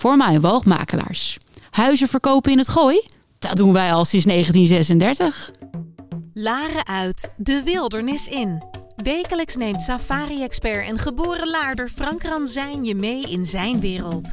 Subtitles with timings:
[0.00, 1.38] voor woogmakelaars.
[1.70, 3.02] Huizen verkopen in het gooi?
[3.38, 5.50] Dat doen wij al sinds 1936.
[6.34, 8.62] Laren uit, de wildernis in.
[8.96, 14.32] Wekelijks neemt safari-expert en geboren laarder Frank Ranzijn je mee in zijn wereld.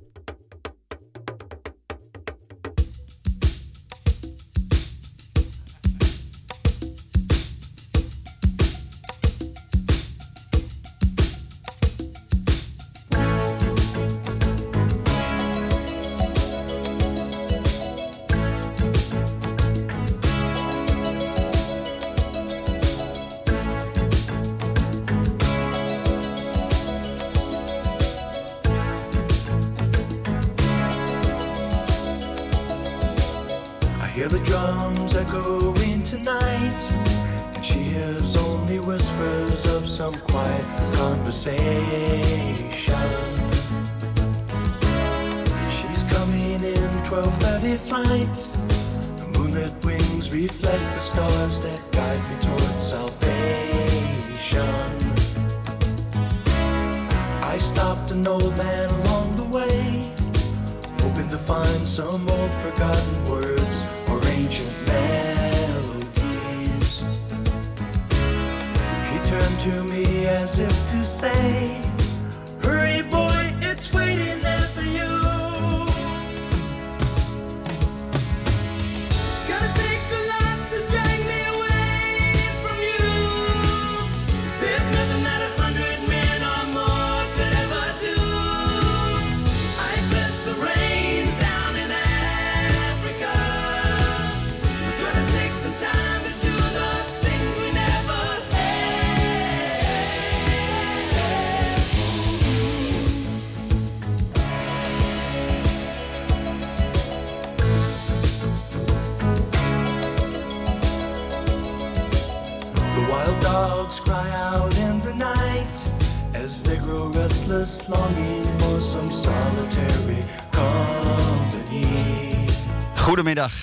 [70.61, 71.90] Goedemiddag,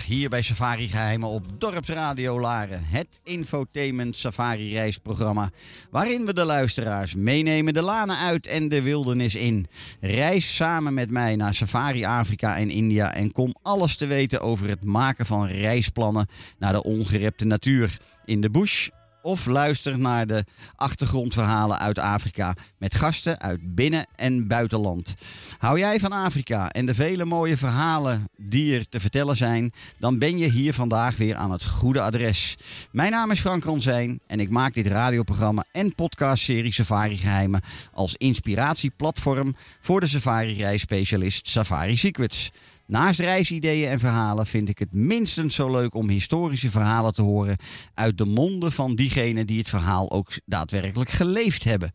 [0.09, 2.85] hier bij Safari Geheimen op Dorpsradio Laren.
[2.85, 5.51] Het infotainment safari reisprogramma.
[5.91, 9.67] Waarin we de luisteraars meenemen de lanen uit en de wildernis in.
[10.01, 13.15] Reis samen met mij naar Safari Afrika en India.
[13.15, 16.27] En kom alles te weten over het maken van reisplannen
[16.59, 17.99] naar de ongerepte natuur.
[18.25, 18.89] In de bush,
[19.23, 20.45] of luister naar de
[20.77, 25.15] achtergrondverhalen uit Afrika met gasten uit binnen- en buitenland.
[25.59, 30.19] Hou jij van Afrika en de vele mooie verhalen die er te vertellen zijn, dan
[30.19, 32.57] ben je hier vandaag weer aan het goede adres.
[32.91, 37.63] Mijn naam is Frank Ronzijn en ik maak dit radioprogramma en podcastserie Safari Geheimen
[37.93, 42.51] als inspiratieplatform voor de safari-reisspecialist Safari Secrets.
[42.89, 47.57] Naast reisideeën en verhalen vind ik het minstens zo leuk om historische verhalen te horen
[47.95, 51.93] uit de monden van diegenen die het verhaal ook daadwerkelijk geleefd hebben.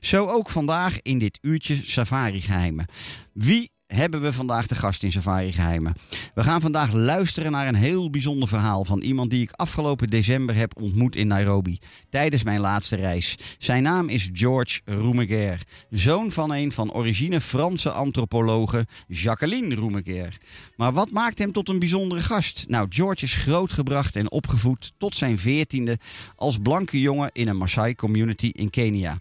[0.00, 2.86] Zo ook vandaag in dit uurtje Safari Geheimen.
[3.32, 5.92] Wie hebben we vandaag de gast in Safari Geheimen.
[6.34, 10.54] We gaan vandaag luisteren naar een heel bijzonder verhaal van iemand die ik afgelopen december
[10.54, 11.78] heb ontmoet in Nairobi
[12.10, 13.38] tijdens mijn laatste reis.
[13.58, 20.38] Zijn naam is George Roumeguer, zoon van een van origine Franse antropologe Jacqueline Roumeguer.
[20.82, 22.64] Maar wat maakt hem tot een bijzondere gast?
[22.68, 25.98] Nou, George is grootgebracht en opgevoed tot zijn veertiende
[26.36, 29.18] als blanke jongen in een Maasai community in Kenia.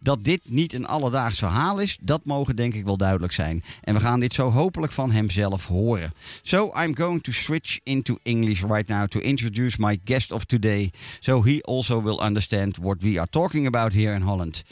[0.00, 3.62] Dat dit niet een alledaags verhaal is, dat mogen denk ik wel duidelijk zijn.
[3.80, 6.12] En we gaan dit zo hopelijk van hemzelf horen.
[6.42, 10.90] So I'm going to switch into English right now to introduce my guest of today,
[11.20, 14.62] so he also will understand what we are talking about here in Holland.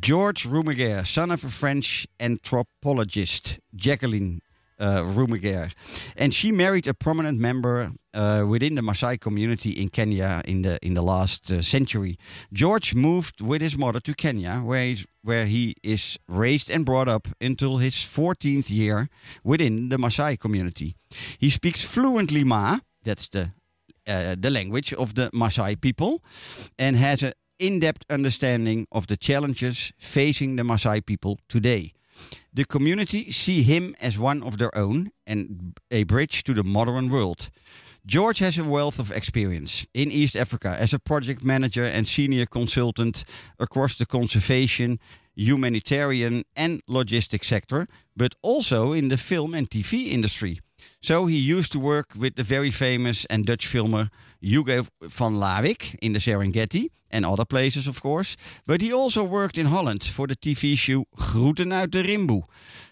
[0.00, 4.44] George Roumeguer, son of a French anthropologist, Jacqueline
[4.78, 5.68] uh,
[6.16, 10.78] and she married a prominent member uh, within the Maasai community in Kenya in the
[10.82, 12.16] in the last uh, century.
[12.52, 17.28] George moved with his mother to Kenya, where where he is raised and brought up
[17.40, 19.08] until his 14th year
[19.42, 20.94] within the Maasai community.
[21.38, 23.52] He speaks fluently Maa, that's the
[24.06, 26.22] uh, the language of the Maasai people,
[26.78, 31.95] and has an in-depth understanding of the challenges facing the Maasai people today.
[32.52, 37.10] The community see him as one of their own and a bridge to the modern
[37.10, 37.50] world.
[38.06, 42.46] George has a wealth of experience in East Africa as a project manager and senior
[42.46, 43.24] consultant
[43.58, 45.00] across the conservation,
[45.36, 47.86] humanitarian, and logistics sector,
[48.16, 50.60] but also in the film and TV industry.
[51.00, 54.10] So he used to work with the very famous and Dutch filmer
[54.40, 58.36] Hugo van Lawick in the Serengeti and other places, of course.
[58.66, 62.44] But he also worked in Holland for the TV show Groeten uit de Rimboe.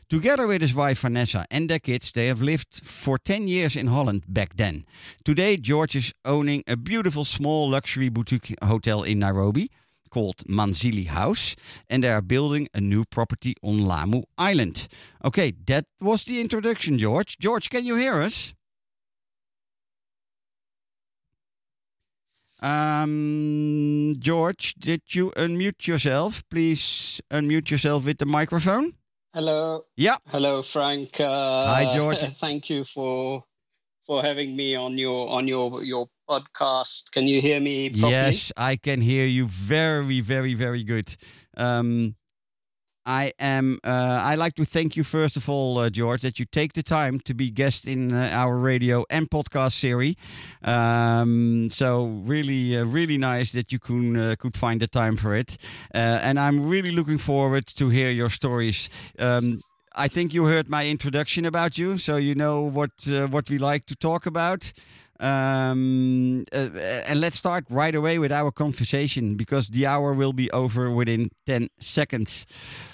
[0.08, 3.88] Together with his wife Vanessa and their kids, they have lived for 10 years in
[3.88, 4.84] Holland back then.
[5.24, 9.70] Today, George is owning a beautiful small luxury boutique hotel in Nairobi
[10.14, 11.56] called Manzili House,
[11.90, 14.86] and they are building a new property on Lamu Island.
[15.24, 17.36] Okay, that was the introduction, George.
[17.38, 18.54] George, can you hear us?
[22.62, 26.42] Um, George, did you unmute yourself?
[26.48, 28.92] Please unmute yourself with the microphone.
[29.34, 29.84] Hello.
[29.96, 30.16] Yeah.
[30.28, 31.20] Hello, Frank.
[31.20, 32.20] Uh, Hi, George.
[32.44, 33.44] Thank you for
[34.06, 37.12] for having me on your on your your podcast.
[37.12, 38.12] Can you hear me properly?
[38.12, 41.16] Yes, I can hear you very, very, very good.
[41.56, 42.16] Um,
[43.06, 43.80] I am.
[43.84, 46.82] Uh, I like to thank you first of all, uh, George, that you take the
[46.82, 50.16] time to be guest in uh, our radio and podcast series.
[50.62, 55.34] Um, so really, uh, really nice that you could uh, could find the time for
[55.36, 55.58] it,
[55.94, 58.88] uh, and I'm really looking forward to hear your stories.
[59.18, 59.60] Um,
[59.96, 62.90] I think you heard my introduction about you, so you know what
[63.30, 64.72] what we like to talk about.
[65.20, 66.68] Um, uh,
[67.06, 71.30] and let's start right away with our conversation because the hour will be over within
[71.46, 72.46] 10 seconds.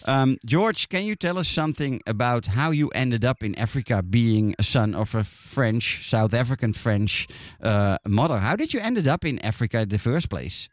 [0.05, 4.55] Um, George, can you tell us something about how you ended up in Africa being
[4.59, 7.27] a son of a French, South African French
[7.63, 8.39] uh, mother?
[8.39, 10.69] How did you ended up in Africa in the first place?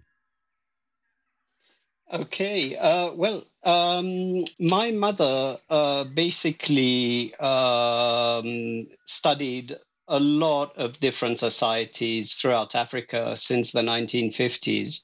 [2.11, 2.75] Okay.
[2.75, 9.75] Uh, well, um, my mother uh, basically um, studied
[10.07, 15.01] a lot of different societies throughout Africa since the 1950s.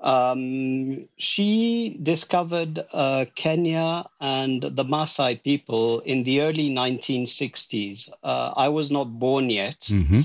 [0.00, 8.08] Um, she discovered uh, Kenya and the Maasai people in the early 1960s.
[8.22, 9.80] Uh, I was not born yet.
[9.80, 10.22] Mm-hmm.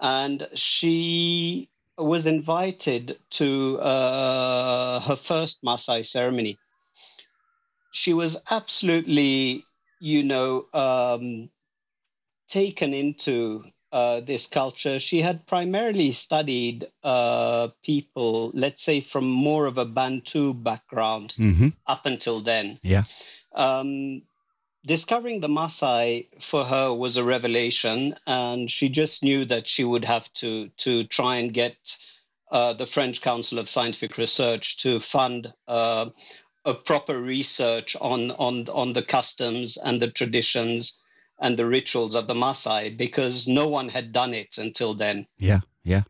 [0.00, 1.68] And she
[1.98, 6.58] was invited to uh, her first Maasai ceremony.
[7.94, 9.64] She was absolutely,
[10.00, 11.48] you know, um,
[12.48, 14.98] taken into uh, this culture.
[14.98, 21.68] She had primarily studied uh, people, let's say, from more of a Bantu background Mm-hmm.
[21.86, 22.80] up until then.
[22.82, 23.04] Yeah.
[23.54, 24.22] Um,
[24.84, 30.04] discovering the Maasai for her was a revelation, and she just knew that she would
[30.04, 31.96] have to to try and get
[32.50, 36.10] uh, the French Council of Scientific Research to fund uh,
[36.64, 40.98] a proper research on on on the customs and the traditions
[41.40, 45.26] and the rituals of the Maasai because no one had done it until then.
[45.38, 45.60] Yeah.
[45.82, 46.02] Yeah.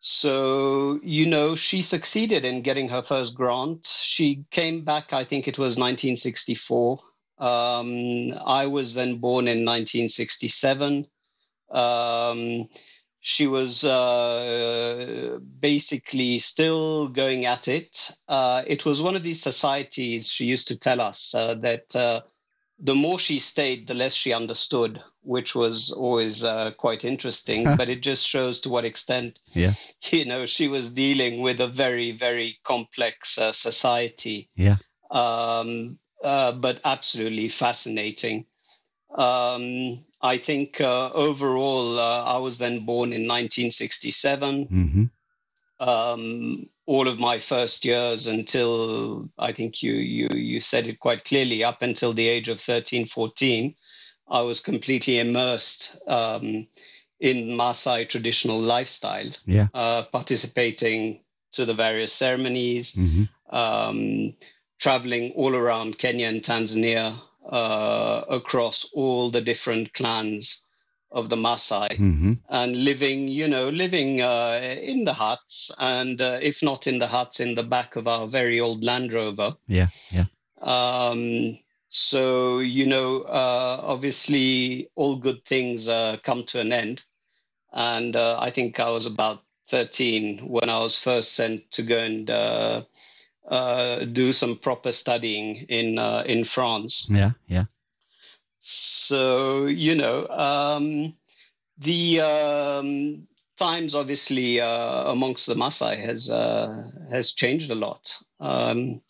[0.00, 3.86] So, you know, she succeeded in getting her first grant.
[3.86, 6.98] She came back, I think it was 1964.
[7.38, 11.06] Um, I was then born in 1967.
[11.70, 12.68] Um,
[13.20, 18.10] she was uh, basically still going at it.
[18.28, 22.22] Uh, it was one of these societies, she used to tell us, uh, that uh,
[22.78, 27.64] the more she stayed, the less she understood, which was always uh, quite interesting.
[27.76, 29.74] but it just shows to what extent, Yeah.
[30.10, 34.48] you know, she was dealing with a very, very complex uh, society.
[34.56, 34.76] Yeah.
[35.10, 38.46] Um, uh, but absolutely fascinating.
[39.14, 44.66] Um, I think uh, overall, uh, I was then born in 1967.
[44.66, 45.04] Mm-hmm.
[45.80, 51.24] Um, all of my first years until I think you you you said it quite
[51.24, 53.74] clearly up until the age of 13, 14,
[54.28, 56.66] I was completely immersed um,
[57.18, 59.68] in Maasai traditional lifestyle, Yeah.
[59.72, 61.20] uh, participating
[61.52, 63.24] to the various ceremonies, Mm-hmm.
[63.56, 64.34] um,
[64.78, 67.16] traveling all around Kenya and Tanzania
[67.48, 70.62] uh, across all the different clans
[71.12, 72.32] of the Maasai Mm-hmm.
[72.48, 77.06] and living, you know, living uh, in the huts and uh, if not in the
[77.06, 79.56] huts, in the back of our very old Land Rover.
[79.66, 79.88] Yeah.
[80.10, 80.26] Yeah.
[80.60, 87.02] Um, so, you know, uh, obviously all good things uh, come to an end.
[87.72, 91.98] And uh, I think I was about 13 when I was first sent to go
[91.98, 92.30] and
[93.50, 97.06] uh, do some proper studying in uh, in France.
[97.10, 97.32] Yeah.
[97.48, 97.64] Yeah.
[98.60, 101.14] So you know, um,
[101.78, 103.26] the um,
[103.58, 108.16] times obviously uh, amongst the Maasai has uh, has changed a lot.
[108.38, 109.02] Um,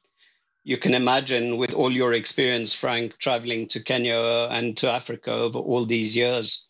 [0.65, 5.59] you can imagine with all your experience, Frank, traveling to Kenya and to Africa over
[5.59, 6.67] all these years.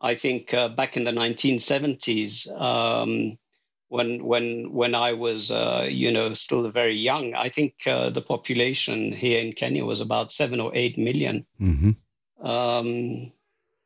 [0.00, 3.38] I think uh, back in the 1970s, um,
[3.88, 8.22] when when when I was uh, you know still very young, I think uh, the
[8.22, 11.46] population here in Kenya was about seven or eight million.
[11.60, 12.46] Mm-hmm.
[12.46, 13.32] Um,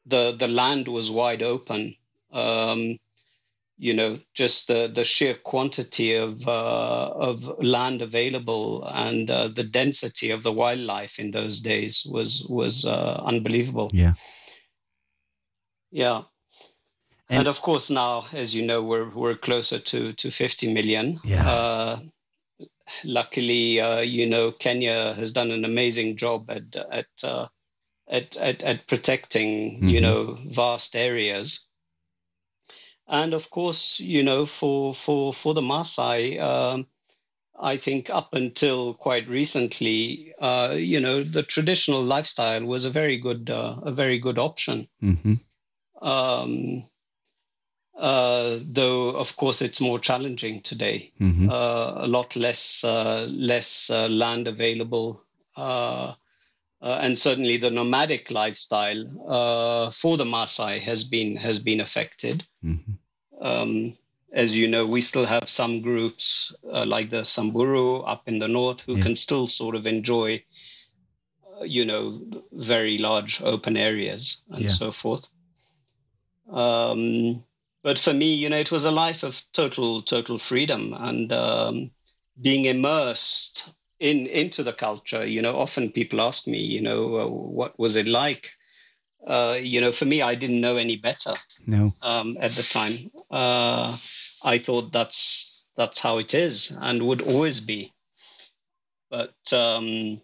[0.07, 1.95] the the land was wide open.
[2.33, 2.99] Um,
[3.77, 9.65] you know, just the the sheer quantity of uh, of land available and uh, the
[9.65, 13.91] density of the wildlife in those days was was uh, unbelievable.
[13.93, 14.13] Yeah.
[15.91, 16.23] Yeah.
[17.31, 21.21] And, and, of course, now, as you know, we're we're closer to to 50 million.
[21.23, 21.49] Yeah.
[21.49, 22.01] Uh,
[23.05, 27.47] luckily, uh, you know, Kenya has done an amazing job at at uh,
[28.09, 29.89] at, at, at protecting, mm-hmm.
[29.89, 31.61] you know, vast areas.
[33.07, 36.87] And of course, you know, for for for the Maasai, um,
[37.61, 43.19] I think up until quite recently, uh, you know, the traditional lifestyle was a very
[43.19, 44.89] good uh, a very good option.
[45.01, 45.35] Mm-hmm.
[46.07, 46.85] Um,
[48.01, 51.13] uh, though of course it's more challenging today.
[51.21, 51.51] Mm-hmm.
[51.51, 55.23] Uh, a lot less uh, less uh, land available,
[55.57, 56.15] uh,
[56.81, 59.05] uh, and certainly the nomadic lifestyle
[59.93, 62.43] for the Maasai has been has been affected.
[62.65, 63.47] Mm-hmm.
[63.47, 63.99] Um,
[64.33, 68.81] as you know, we still have some groups like the Samburu up in the north
[68.81, 69.03] who yeah.
[69.03, 70.43] can still sort of enjoy,
[71.63, 72.21] you know,
[72.53, 74.69] very large open areas and yeah.
[74.69, 75.29] so forth.
[76.49, 77.43] Um,
[77.83, 81.91] but for me, you know, it was a life of total, total freedom and um,
[82.41, 85.25] being immersed in into the culture.
[85.27, 88.51] You know, often people ask me, you know, uh, what was it like?
[89.27, 91.35] Uh, you know, for me, I didn't know any better.
[91.67, 91.95] No.
[92.03, 93.99] Um, at the time, uh,
[94.43, 97.93] I thought that's that's how it is and would always be.
[99.11, 100.21] But um,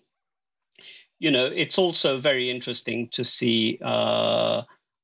[1.18, 3.78] you know, it's also very interesting to see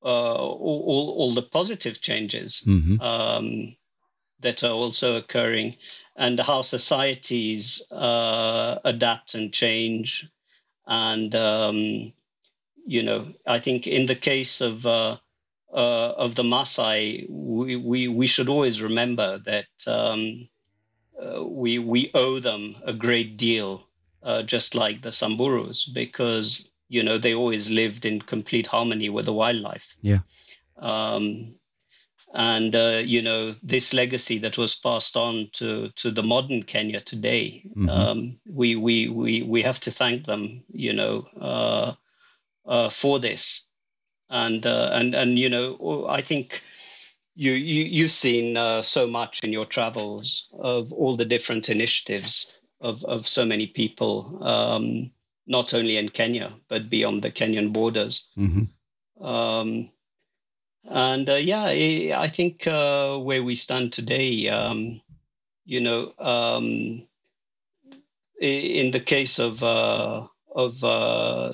[0.04, 3.00] uh, all, all, the positive changes mm-hmm.
[3.00, 3.76] um,
[4.40, 5.76] that are also occurring
[6.16, 10.28] and how societies uh, adapt and change.
[10.87, 12.12] And, um,
[12.85, 15.18] you know, I think in the case of, uh,
[15.73, 20.49] uh, of the Maasai, we, we, we should always remember that um,
[21.21, 23.87] uh, we, we owe them a great deal,
[24.23, 29.25] uh, just like the Samburus, because you know they always lived in complete harmony with
[29.25, 29.96] the wildlife.
[30.02, 30.18] Yeah.
[30.76, 31.54] Um,
[32.34, 37.00] and uh, you know this legacy that was passed on to to the modern Kenya
[37.00, 37.88] today mm-hmm.
[37.88, 41.92] um, we, we we we have to thank them you know uh,
[42.66, 43.64] uh, for this.
[44.28, 46.62] And uh, and and you know I think
[47.34, 52.46] you, you you've seen uh, so much in your travels of all the different initiatives
[52.80, 55.11] of of so many people um,
[55.52, 58.25] not only in Kenya but beyond the Kenyan borders.
[58.37, 59.25] Mm-hmm.
[59.25, 59.90] Um,
[60.85, 61.66] and uh, yeah,
[62.18, 65.00] I think uh, where we stand today, um,
[65.64, 67.06] you know, um,
[68.40, 71.52] in the case of uh, of uh,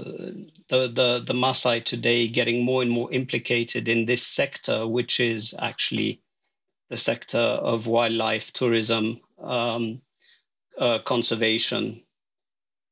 [0.69, 5.55] the, the the Maasai today, getting more and more implicated in this sector, which is
[5.59, 6.23] actually
[6.89, 10.01] the sector of wildlife tourism, um,
[10.79, 12.01] uh, conservation.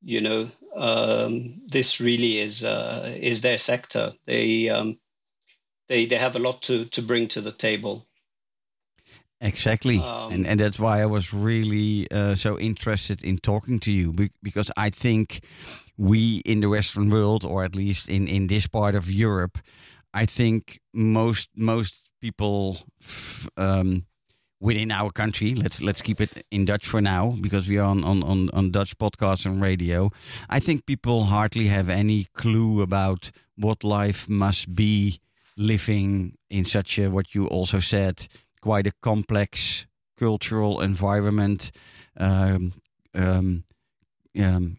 [0.03, 4.12] You know, um, this really is uh, is their sector.
[4.26, 4.99] They um,
[5.88, 8.06] they they have a lot to to bring to the table.
[9.40, 13.92] Exactly, um, and and that's why I was really uh, so interested in talking to
[13.92, 15.40] you because I think
[15.99, 19.59] we in the Western world, or at least in in this part of Europe,
[20.14, 22.78] I think most most people
[23.56, 24.06] um,
[24.67, 25.55] within our country.
[25.55, 28.73] Let's let's keep it in Dutch for now because we are on, on, on, on
[28.73, 30.11] Dutch podcasts and radio.
[30.51, 35.21] I think people hardly have any clue about what life must be
[35.57, 38.27] living in such a what you also said
[38.61, 39.87] quite a complex
[40.19, 41.71] cultural environment.
[42.17, 42.73] Um,
[43.15, 43.63] um,
[44.37, 44.79] um,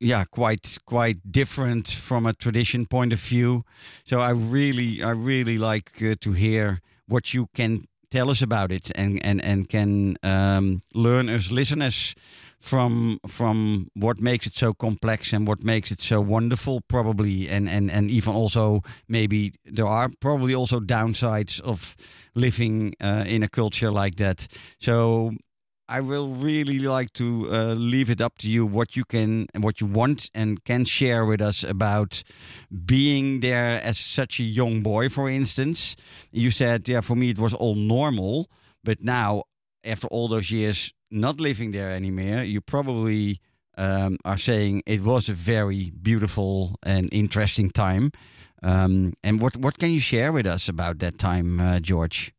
[0.00, 3.64] yeah, quite quite different from a tradition point of view.
[4.04, 8.70] So I really I really like uh, to hear what you can tell us about
[8.70, 12.14] it and and and can um, learn as listeners
[12.60, 17.48] from from what makes it so complex and what makes it so wonderful probably.
[17.48, 21.96] And and and even also maybe there are probably also downsides of
[22.34, 24.46] living uh, in a culture like that.
[24.78, 25.32] So
[25.92, 29.62] I will really like to uh, leave it up to you what you can and
[29.62, 32.22] what you want and can share with us about
[32.86, 35.94] being there as such a young boy, for instance.
[36.30, 38.48] You said, yeah, for me it was all normal,
[38.82, 39.42] but now
[39.84, 43.40] after all those years not living there anymore, you probably
[43.76, 48.12] um, are saying it was a very beautiful and interesting time.
[48.62, 52.32] Um, and what what can you share with us about that time, uh, George?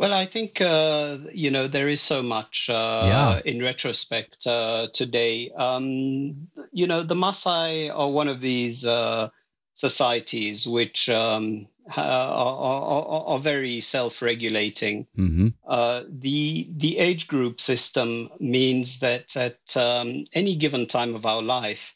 [0.00, 3.40] Well, I think uh, you know there is so much uh, Yeah.
[3.44, 5.50] in retrospect uh, today.
[5.50, 9.28] Um, you know, the Maasai are one of these uh,
[9.74, 15.06] societies which um, ha- are, are, are very self-regulating.
[15.16, 21.24] hmm Uh, the the age group system means that at um, any given time of
[21.26, 21.94] our life,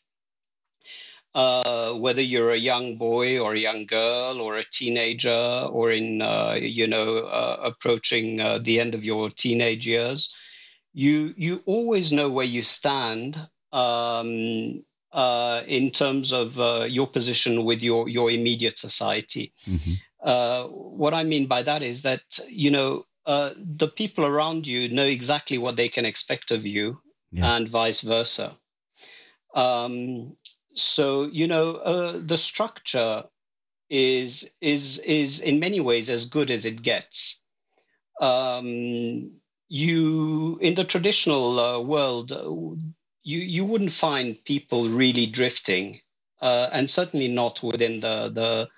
[1.35, 6.23] uh, whether you're a young boy or a young girl or a teenager or in
[6.23, 10.33] uh, you know uh, approaching uh, the end of your teenage years,
[10.93, 13.37] you you always know where you stand
[13.73, 19.53] um, uh, in terms of uh, your position with your your immediate society.
[19.67, 20.65] hmm Uh,
[21.01, 25.05] what I mean by that is that you know uh, the people around you know
[25.07, 27.01] exactly what they can expect of you,
[27.33, 27.55] Yeah.
[27.57, 28.57] and vice versa.
[29.55, 30.37] Um,
[30.75, 33.25] so you know uh, the structure
[33.91, 37.41] is is is in many ways as good as it gets.
[38.21, 39.33] Um,
[39.69, 42.49] you in the traditional uh, world, uh,
[43.23, 46.01] you you wouldn't find people really drifting,
[46.41, 48.69] uh, and certainly not within the the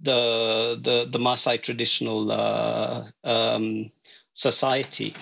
[0.00, 3.90] the the, the Maasai traditional uh, um,
[4.34, 5.14] society,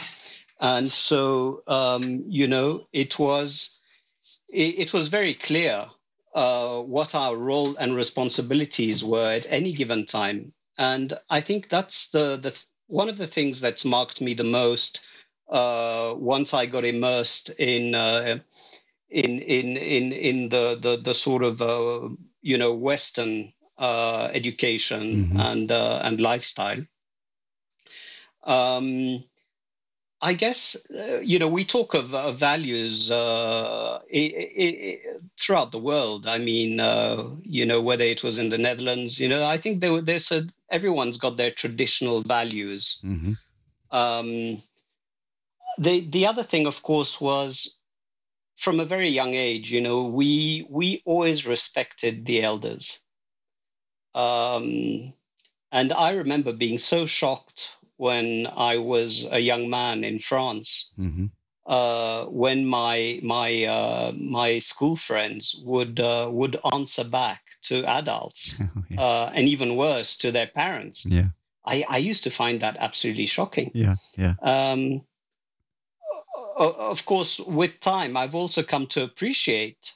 [0.60, 3.78] and so um, you know it was
[4.48, 5.86] it, it was very clear
[6.34, 12.08] uh, what our role and responsibilities were at any given time, and I think that's
[12.10, 12.54] the the
[12.86, 15.00] one of the things that's marked me the most
[15.50, 17.94] uh, once I got immersed in.
[17.94, 18.40] Uh,
[19.10, 22.08] in in in in the the, the sort of uh,
[22.42, 25.36] you know Western uh, education Mhm.
[25.36, 26.84] and uh, and lifestyle.
[28.44, 29.24] Um,
[30.22, 35.00] I guess uh, you know we talk of uh, values uh, i- i- i-
[35.40, 36.26] throughout the world.
[36.28, 39.80] I mean, uh, you know, whether it was in the Netherlands, you know, I think
[39.80, 42.98] there were there's a, everyone's got their traditional values.
[43.02, 43.34] hmm
[43.90, 44.62] Um,
[45.78, 47.78] the the other thing, of course, was
[48.56, 49.70] from a very young age.
[49.72, 53.00] You know, we we always respected the elders,
[54.14, 55.12] um,
[55.72, 61.26] and I remember being so shocked when I was a young man in France hmm
[61.66, 68.58] uh, when my my uh, my school friends would uh, would answer back to adults,
[68.90, 69.00] yeah.
[69.00, 71.06] uh, and even worse to their parents.
[71.06, 71.28] yeah,
[71.64, 73.70] I, I used to find that absolutely shocking.
[73.74, 75.02] yeah, yeah, Um,
[76.56, 79.92] of course, with time, I've also come to appreciate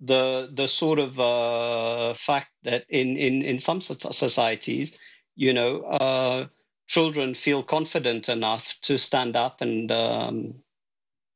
[0.00, 4.98] the the sort of uh, fact that in in in some societies,
[5.36, 6.46] you know, uh,
[6.94, 10.54] children feel confident enough to stand up and um,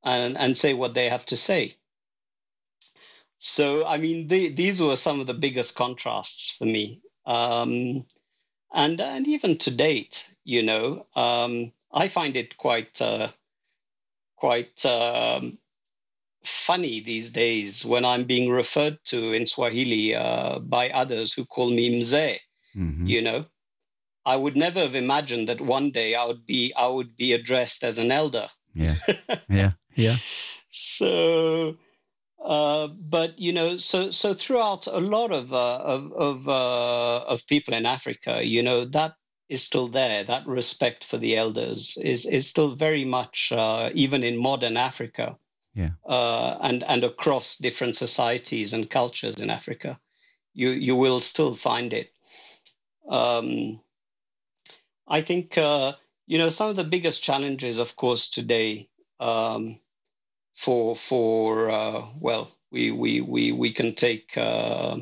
[0.04, 1.74] and and say what they have to say.
[3.38, 7.00] So, I mean, the, these were some of the biggest contrasts for me.
[7.26, 8.04] Um,
[8.72, 13.28] and and even to date, you know, um, I find it quite uh,
[14.36, 15.58] quite um,
[16.44, 21.70] funny these days when I'm being referred to in Swahili uh, by others who call
[21.70, 22.38] me mzee.
[22.74, 23.46] hmm You know,
[24.32, 27.82] I would never have imagined that one day I would be I would be addressed
[27.82, 28.48] as an elder.
[28.74, 28.96] yeah,
[29.48, 30.16] yeah, yeah.
[30.70, 31.76] So,
[32.44, 37.46] uh, but you know, so so throughout a lot of uh, of of, uh, of
[37.46, 39.14] people in Africa, you know, that
[39.48, 40.24] is still there.
[40.24, 45.38] That respect for the elders is is still very much uh, even in modern Africa,
[45.74, 45.92] Yeah.
[46.06, 49.98] uh, and and across different societies and cultures in Africa,
[50.52, 52.12] you you will still find it.
[53.08, 53.80] Um,
[55.08, 55.94] I think uh,
[56.26, 58.88] you know some of the biggest challenges, of course, today.
[59.20, 59.80] Um,
[60.54, 64.96] for for uh, well we we we we can take uh,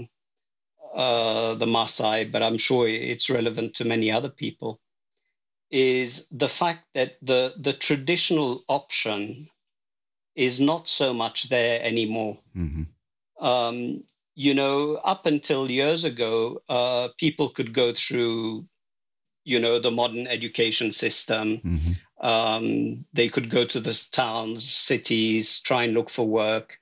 [0.94, 4.80] uh, the Maasai, but I'm sure it's relevant to many other people.
[5.70, 9.48] Is the fact that the the traditional option
[10.36, 12.38] is not so much there anymore.
[12.54, 12.84] hmm
[13.40, 18.66] Um, you know, up until years ago, uh, people could go through,
[19.46, 25.60] you know, the modern education system hmm um, they could go to the towns, cities,
[25.60, 26.78] try and look for work.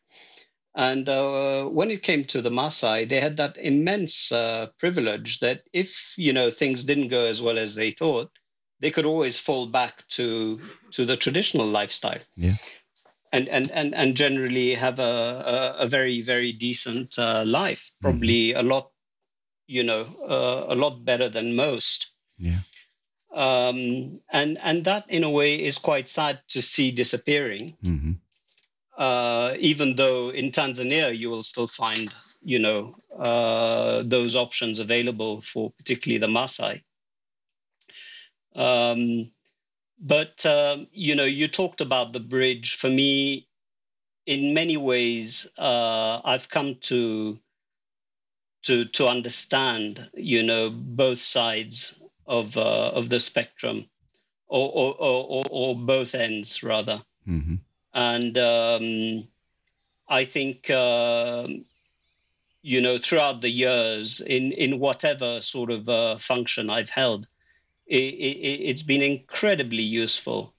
[0.77, 5.63] And uh, when it came to the Maasai, they had that immense uh, privilege that
[5.73, 8.31] if you know things didn't go as well as they thought,
[8.81, 10.59] they could always fall back to
[10.93, 12.21] to the traditional lifestyle.
[12.37, 12.57] Yeah.
[13.33, 18.53] And, and, and, and generally have a, a, a very very decent uh, life, probably
[18.53, 18.91] a lot,
[19.67, 22.61] you know, uh, a lot better than most Yeah.
[23.33, 27.77] um, and and that in a way is quite sad to see disappearing.
[27.83, 28.13] hmm
[28.97, 35.41] uh, even though in Tanzania you will still find, you know, uh, those options available
[35.41, 36.83] for particularly the Maasai.
[38.55, 39.33] Um,
[39.99, 42.77] but um, you know, you talked about the bridge.
[42.77, 43.49] For me,
[44.27, 47.39] in many ways, uh, I've come to
[48.65, 51.95] to to understand, you know, both sides
[52.27, 53.87] of uh, of the spectrum,
[54.49, 57.03] or or, or, or both ends rather.
[57.29, 57.57] Mm-hmm.
[57.95, 59.29] And um,
[60.09, 61.49] I think uh,
[62.63, 67.27] you know throughout the years, in in whatever sort of uh, function I've held,
[67.87, 70.55] it, it, has been incredibly useful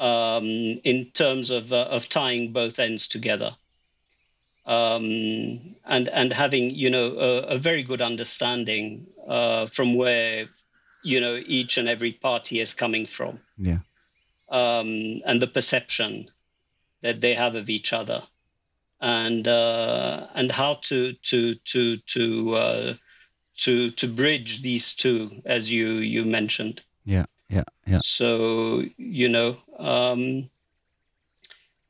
[0.00, 0.44] um,
[0.84, 3.54] in terms of uh, of tying both ends together.
[4.66, 10.48] Um, and and having you know a, a very good understanding uh, from where
[11.04, 13.38] you know each and every party is coming from.
[13.58, 13.78] Yeah.
[14.48, 16.30] Um, and the perception
[17.02, 18.22] that they have of each other,
[19.00, 22.94] and uh, and how to to to to uh,
[23.58, 26.82] to to bridge these two, as you you mentioned.
[27.04, 28.00] Yeah, yeah, yeah.
[28.02, 30.48] So you know, um,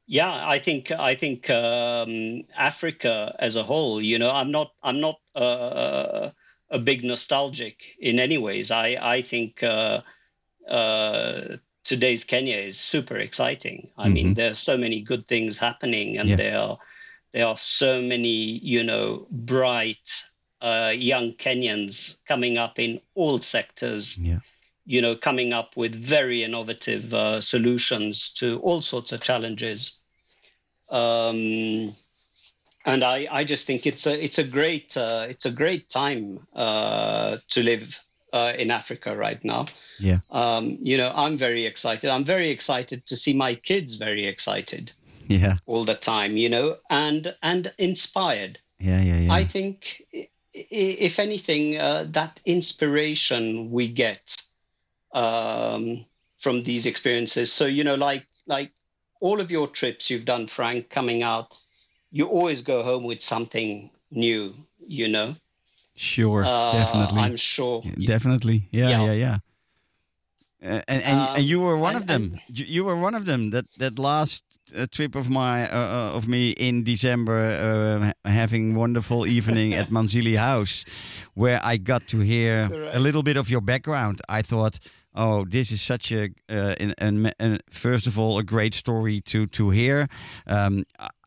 [0.07, 4.01] yeah, I think I think um, Africa as a whole.
[4.01, 6.31] You know, I'm not I'm not uh,
[6.75, 8.71] a big nostalgic in any ways.
[8.71, 10.03] I I think uh,
[10.69, 13.89] uh, today's Kenya is super exciting.
[13.97, 14.13] I mm-hmm.
[14.15, 16.37] mean, there are so many good things happening, and yeah.
[16.37, 16.79] there are
[17.33, 20.11] there are so many you know bright
[20.61, 24.19] uh, young Kenyans coming up in all sectors.
[24.19, 24.41] Yeah.
[24.87, 29.99] You know, coming up with very innovative uh, solutions to all sorts of challenges.
[30.91, 31.97] Um,
[32.85, 36.47] and I, I just think it's a it's a great uh, it's a great time
[36.55, 38.01] uh, to live
[38.33, 39.67] uh, in Africa right now.
[39.99, 40.19] Yeah.
[40.31, 42.11] Um, you know, I'm very excited.
[42.11, 44.93] I'm very excited to see my kids very excited.
[45.29, 45.55] Yeah.
[45.67, 48.59] All the time, you know, and and inspired.
[48.79, 49.33] Yeah, yeah, yeah.
[49.33, 50.03] I think,
[50.53, 54.37] if anything, uh, that inspiration we get
[55.15, 56.05] um,
[56.39, 57.51] from these experiences.
[57.51, 58.73] So you know, like like
[59.21, 61.57] all of your trips you've done, Frank, coming out
[62.15, 64.55] you always go home with something new,
[64.87, 65.35] you know?
[65.97, 67.21] Sure, uh, definitely.
[67.21, 67.83] I'm sure.
[68.07, 68.69] Definitely.
[68.71, 69.13] Yeah, yeah, yeah.
[69.13, 69.37] yeah.
[70.65, 72.41] Uh, and and, um, and you were one and, of them.
[72.49, 73.51] You were one of them.
[73.51, 74.45] That that last
[74.77, 79.89] uh, trip of my uh, uh of me in December, uh, having wonderful evening at
[79.97, 80.85] Manzili House,
[81.35, 82.97] where I got to hear right.
[82.97, 84.21] a little bit of your background.
[84.29, 84.79] I thought,
[85.15, 86.75] oh, this is such a, uh,
[87.71, 90.09] first of all, a great story to to hear.
[90.47, 90.85] Um,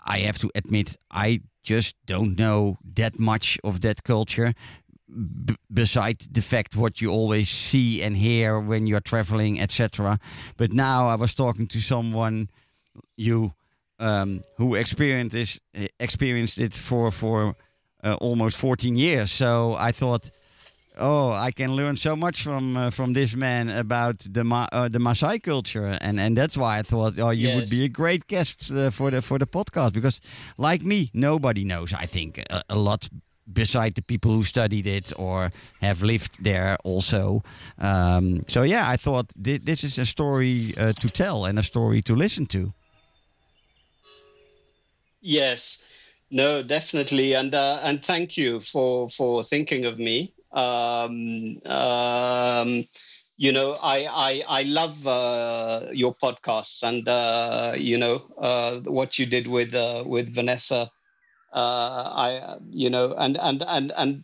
[0.07, 4.53] I have to admit, I just don't know that much of that culture.
[5.09, 10.19] B- beside the fact what you always see and hear when you're traveling, etc.
[10.57, 12.49] But now I was talking to someone
[13.15, 13.53] you
[13.99, 15.59] um, who experienced this,
[15.99, 17.55] experienced it for for
[18.03, 19.31] uh, almost 14 years.
[19.31, 20.29] So I thought
[20.99, 24.89] Oh, I can learn so much from uh, from this man about the Ma uh,
[24.89, 27.55] the Maasai culture, and and that's why I thought, oh, you yes.
[27.55, 30.21] would be a great guest uh, for the for the podcast because,
[30.57, 31.93] like me, nobody knows.
[31.93, 33.09] I think a, a, lot
[33.53, 37.43] beside the people who studied it or have lived there also.
[37.77, 41.63] Um, so yeah, I thought th this is a story uh, to tell and a
[41.63, 42.73] story to listen to.
[45.21, 45.83] Yes,
[46.29, 50.33] no, definitely, and uh, and thank you for for thinking of me.
[50.57, 52.85] Um, um,
[53.37, 59.19] you know, I I, I love uh, your podcasts and uh, you know uh, what
[59.19, 60.89] you did with uh, with Vanessa.
[61.53, 64.23] Uh, I you know and and and and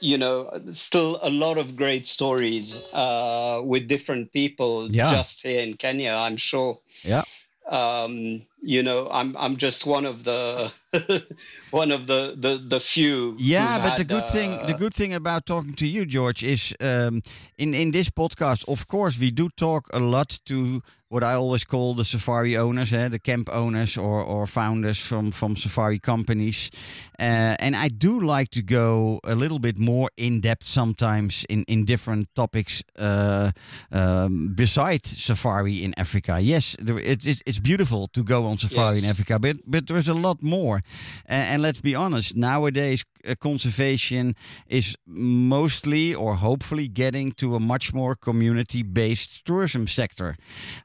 [0.00, 5.10] you know still a lot of great stories uh, with different people yeah.
[5.10, 6.12] just here in Kenya.
[6.12, 6.78] I'm sure.
[7.02, 7.24] Yeah
[7.68, 10.72] um, you know, I'm I'm just one of the
[11.70, 13.36] one of the the, the few.
[13.38, 16.42] Yeah, but had, the good uh, thing the good thing about talking to you, George,
[16.42, 17.22] is um,
[17.58, 21.64] in in this podcast, of course, we do talk a lot to what I always
[21.64, 26.70] call the safari owners, eh, the camp owners or, or founders from, from safari companies.
[27.18, 31.64] Uh, and I do like to go a little bit more in depth sometimes in,
[31.68, 33.52] in different topics uh,
[33.92, 36.40] um, besides safari in Africa.
[36.40, 39.04] Yes, there, it, it, it's beautiful to go on safari yes.
[39.04, 40.82] in Africa, but, but there's a lot more.
[41.26, 44.36] And, and let's be honest, nowadays uh, conservation
[44.68, 50.36] is mostly or hopefully getting to a much more community based tourism sector.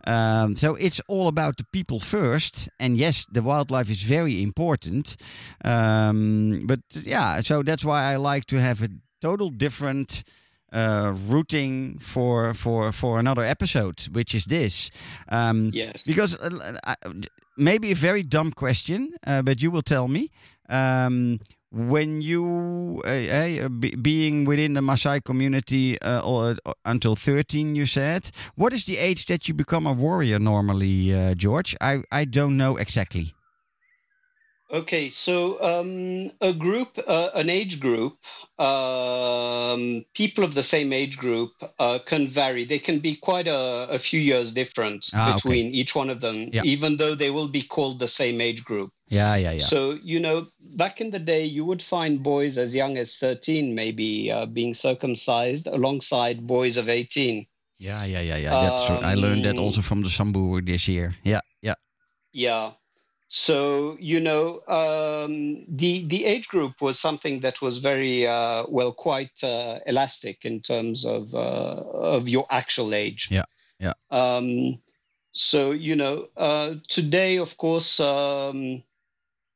[0.08, 2.70] Um, so it's all about the people first.
[2.80, 5.16] And yes, the wildlife is very important.
[5.64, 10.24] Um, but yeah, so that's why I like to have a total different.
[10.74, 14.90] Uh, routing for for for another episode, which is this.
[15.28, 16.06] Um, yes.
[16.06, 16.96] Because uh, I,
[17.58, 20.30] maybe a very dumb question, uh, but you will tell me.
[20.70, 21.40] Um,
[21.72, 28.30] when you uh, be, being within the Maasai community uh, or, until 13 you said
[28.56, 31.76] what is the age that you become a warrior normally uh, George?
[31.80, 33.34] I, I don't know exactly
[34.72, 38.18] Okay, so um, a group, uh, an age group,
[38.58, 42.64] um, people of the same age group uh, can vary.
[42.66, 45.76] They can be quite a, a few years different Ah, between okay.
[45.80, 46.64] each one of them, Yeah.
[46.64, 48.90] even though they will be called the same age group.
[49.10, 50.48] yeah yeah yeah So, you know,
[50.84, 54.74] back in the day, you would find boys as young as 13 maybe uh, being
[54.74, 57.46] circumcised alongside boys of 18.
[57.78, 60.88] yeah yeah yeah yeah that's true I learned that Um, also from the Sambu this
[60.88, 61.76] year yeah yeah
[62.32, 62.72] Yeah.
[63.34, 68.92] So you know, um, the the age group was something that was very uh, well,
[68.92, 73.30] quite uh, elastic in terms of uh, of your actual age.
[73.32, 73.46] Yeah,
[73.80, 73.94] yeah.
[74.12, 74.82] Um,
[75.32, 78.84] so you know, uh, today, of course, um,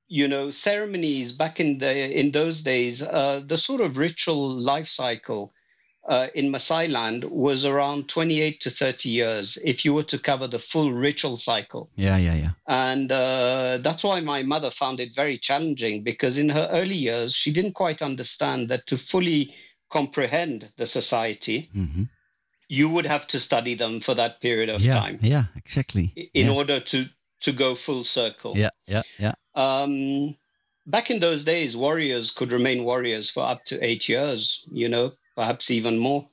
[0.07, 4.87] you know, ceremonies back in the in those days, uh, the sort of ritual life
[4.87, 5.51] cycle.
[6.07, 10.47] Uh, in Maasai land was around 28 to 30 years if you were to cover
[10.47, 11.89] the full ritual cycle.
[11.95, 16.49] yeah yeah yeah And uh, that's why my mother found it very challenging because in
[16.49, 19.55] her early years, she didn't quite understand that to fully
[19.89, 22.03] comprehend the society, hmm
[22.67, 26.47] you would have to study them for that period of yeah time yeah exactly in
[26.47, 26.51] yeah.
[26.51, 27.05] order to,
[27.41, 28.53] to go full circle.
[28.57, 30.35] yeah yeah yeah Um,
[30.85, 35.13] back in those days, warriors could remain warriors for up to eight years, you know,
[35.35, 36.27] perhaps even more.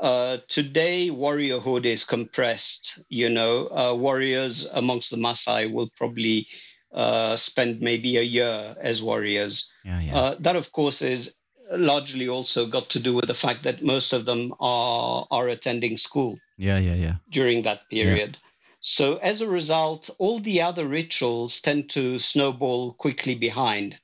[0.00, 2.98] Uh, today, warriorhood is compressed.
[3.08, 6.48] You know, uh, warriors amongst the Maasai will probably
[6.92, 9.70] uh, spend maybe a year as warriors.
[9.84, 11.34] yeah yeah Uh, that, of course, is
[11.72, 15.96] largely also got to do with the fact that most of them are are attending
[15.96, 18.36] school yeah yeah yeah during that period.
[18.80, 23.98] So, as a result, all the other rituals tend to snowball quickly behind.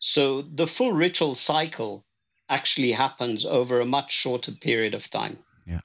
[0.00, 2.04] So, the full ritual cycle
[2.48, 5.38] actually happens over a much shorter period of time.
[5.66, 5.80] Yeah.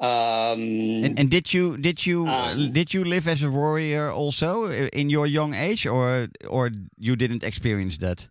[0.00, 4.70] Um, And, and did you did you Um, did you live as a warrior also
[4.70, 8.28] in your young age, or or you didn't experience that?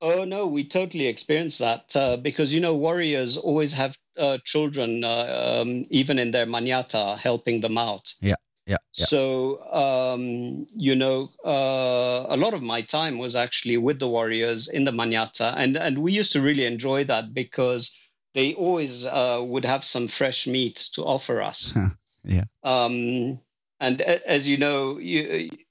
[0.00, 5.02] Oh no, we totally experienced that uh, because you know warriors always have uh, children,
[5.02, 8.12] uh, um, even in their manyata, helping them out.
[8.20, 8.34] Yeah,
[8.66, 8.76] yeah.
[8.92, 14.68] So um, you know, uh, a lot of my time was actually with the warriors
[14.68, 17.94] in the manyata, and and we used to really enjoy that because
[18.34, 21.72] they always uh, would have some fresh meat to offer us.
[22.26, 22.44] Yeah.
[22.62, 23.38] Um,
[23.80, 25.50] and as you know, you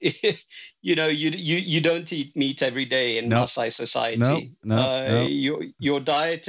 [0.82, 3.42] you know you you you don't eat meat every day in No.
[3.42, 4.18] Maasai society.
[4.62, 5.26] No, no, uh, no.
[5.26, 6.48] Your your diet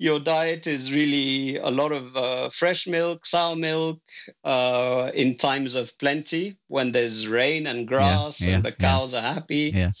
[0.00, 4.00] your diet is really a lot of uh, fresh milk, sour milk,
[4.44, 8.88] uh, in times of plenty when there's rain and grass yeah, and the yeah.
[8.88, 9.70] cows are happy.
[9.74, 9.92] Yeah.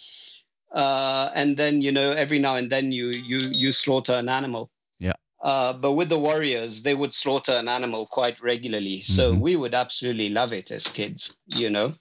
[0.72, 4.70] Uh, and then you know every now and then you you you slaughter an animal.
[4.98, 5.18] Yeah.
[5.42, 9.40] Uh, but with the warriors, they would slaughter an animal quite regularly, so Mhm.
[9.40, 11.36] we would absolutely love it as kids.
[11.46, 11.94] You know.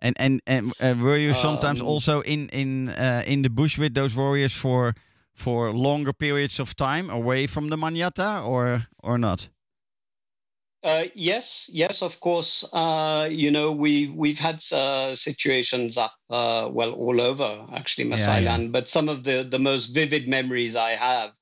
[0.00, 3.78] And and and uh, were you sometimes Um, also in in uh, in the bush
[3.78, 4.94] with those warriors for
[5.36, 9.48] for longer periods of time away from the manyata, or or not?
[10.82, 12.64] Uh, yes, yes, of course.
[12.72, 18.16] Uh, you know, we we've had uh, situations up, uh, well, all over actually Yeah,
[18.16, 18.66] Maasai yeah.
[18.68, 21.32] But some of the the most vivid memories I have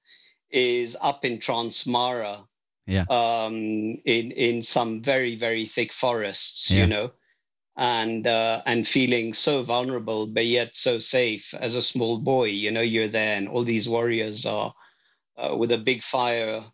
[0.50, 2.46] is up in Transmara.
[2.86, 3.04] Yeah.
[3.10, 3.54] Um,
[4.04, 6.80] in in some very very thick forests, Yeah.
[6.80, 7.10] you know,
[7.76, 12.44] and uh, and feeling so vulnerable but yet so safe as a small boy.
[12.46, 14.74] You know, you're there, and all these warriors are
[15.36, 16.64] uh, with a big fire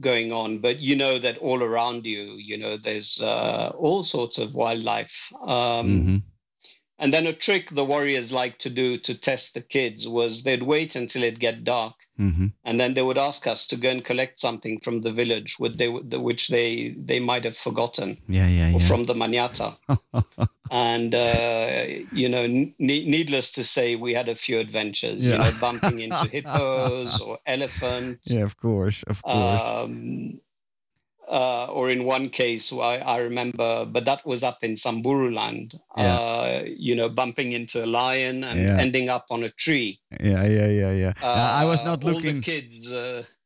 [0.00, 4.38] going on but you know that all around you you know there's uh, all sorts
[4.38, 6.22] of wildlife um, Mhm.
[7.02, 10.62] And then a trick the warriors like to do to test the kids was they'd
[10.74, 12.52] wait until it get dark Mhm.
[12.68, 15.76] and then they would ask us to go and collect something from the village which
[15.80, 15.88] they
[16.28, 18.88] which they they might have forgotten Yeah, yeah, or yeah.
[18.88, 19.68] from the manyata
[20.70, 21.84] and uh,
[22.20, 26.28] you know n- needless to say we had a few adventures you know bumping into
[26.36, 29.62] hippos or elephants yeah, of course, of course.
[29.64, 30.40] um,
[31.32, 35.80] uh, or in one case, I, I remember, but that was up in Samburu land,
[35.96, 36.16] Yeah.
[36.18, 38.76] uh, you know, bumping into a lion and Yeah.
[38.78, 39.98] ending up on a tree.
[40.20, 41.12] yeah, yeah, yeah, yeah.
[41.22, 42.40] Uh, I was Uh, not all looking.
[42.40, 42.92] the kids.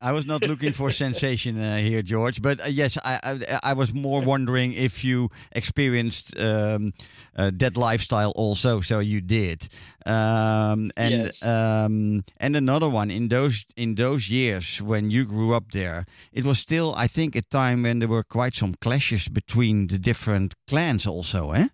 [0.01, 2.43] I was not looking for sensation uh, here, George.
[2.43, 6.93] But uh, yes, I, I I was more wondering if you experienced um,
[7.37, 8.81] uh, that lifestyle also.
[8.81, 9.69] So you did,
[10.05, 11.43] um, and Yes.
[11.43, 16.45] um, and another one in those in those years when you grew up there, it
[16.45, 20.55] was still I think a time when there were quite some clashes between the different
[20.67, 21.69] clans also, eh?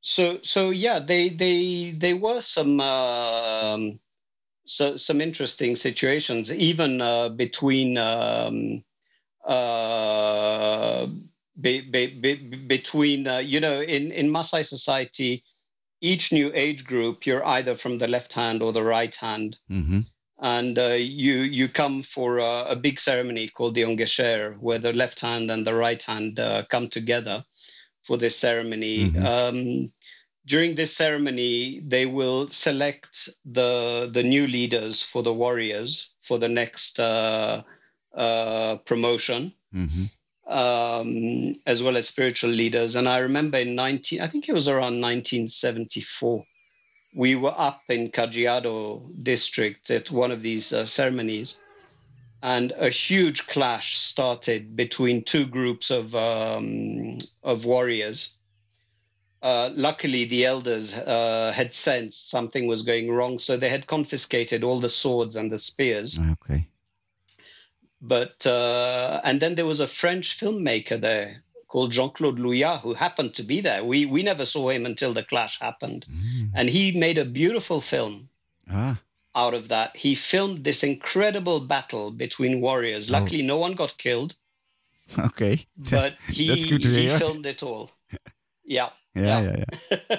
[0.00, 3.98] so so yeah, they they they were some um,
[4.66, 8.82] so some interesting situations, even uh, between um,
[9.46, 11.06] uh,
[11.60, 15.44] be, be, be, between uh, you know in in Maasai society,
[16.00, 19.56] each new age group you're either from the left hand or the right hand.
[19.70, 20.00] Mm-hmm.
[20.40, 24.92] And uh, you you come for a, a, big ceremony called the Ongesher, where the
[24.92, 27.44] left hand and the right hand uh, come together
[28.02, 29.10] for this ceremony.
[29.10, 29.26] Mm-hmm.
[29.26, 29.92] Um,
[30.46, 36.48] during this ceremony, they will select the the new leaders for the warriors for the
[36.48, 37.62] next uh,
[38.14, 40.04] uh, promotion, mm-hmm.
[40.52, 42.96] um, as well as spiritual leaders.
[42.96, 46.44] And I remember in 19, I think it was around 1974,
[47.14, 51.60] we were up in Kajiado district at one of these uh, ceremonies,
[52.42, 58.36] and a huge clash started between two groups of um, of warriors
[59.44, 64.64] uh, luckily, the elders uh, had sensed something was going wrong, so they had confiscated
[64.64, 66.18] all the swords and the spears.
[66.18, 66.66] Okay.
[68.00, 73.34] But uh, and then there was a French filmmaker there called Jean-Claude Louillat who happened
[73.34, 73.84] to be there.
[73.84, 76.50] We we never saw him until the clash happened, mm.
[76.54, 78.30] and he made a beautiful film.
[78.70, 78.98] Ah.
[79.36, 83.10] Out of that, he filmed this incredible battle between warriors.
[83.10, 83.18] Oh.
[83.18, 84.36] Luckily, no one got killed.
[85.18, 87.18] Okay, but he, That's good to he hear.
[87.18, 87.90] filmed it all.
[88.66, 89.64] Yeah yeah, yeah,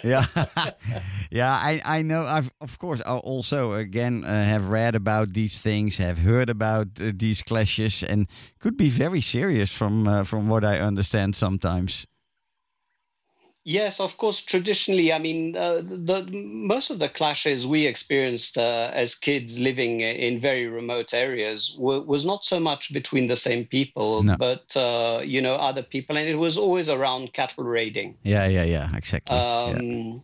[0.04, 0.70] yeah, yeah.
[1.32, 2.26] yeah, I, I know.
[2.26, 6.88] I've of course I also again uh, have read about these things, have heard about
[7.02, 8.28] uh, these clashes, and
[8.60, 12.08] could be very serious from uh, from what I understand sometimes.
[13.68, 14.46] Yes, of course.
[14.46, 20.02] Traditionally, I mean, uh, the, most of the clashes we experienced uh, as kids living
[20.02, 24.38] in very remote areas were, was not so much between the same people, no.
[24.38, 28.16] but uh, you know other people, and it was always around cattle raiding.
[28.22, 29.36] Yeah, yeah, yeah, exactly.
[29.36, 30.24] Um,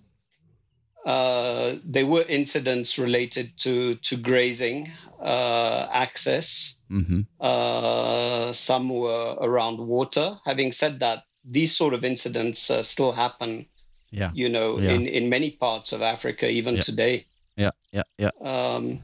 [1.06, 1.12] yeah.
[1.12, 6.76] Uh, there were incidents related to to grazing uh, access.
[6.92, 7.22] Mm-hmm.
[7.40, 10.38] Uh, some were around water.
[10.46, 13.66] Having said that, these sort of incidents uh, still happen.
[14.12, 14.32] Yeah.
[14.34, 14.92] You know, yeah.
[14.92, 16.82] in in many parts of Africa, even yeah.
[16.82, 17.26] today.
[17.56, 18.30] Yeah, yeah, yeah.
[18.42, 19.04] Um,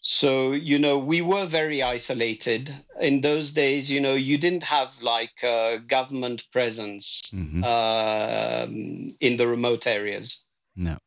[0.00, 3.90] so you know, we were very isolated in those days.
[3.90, 7.62] You know, you didn't have like a government presence mm-hmm.
[7.64, 10.42] um, in the remote areas.
[10.74, 10.98] No.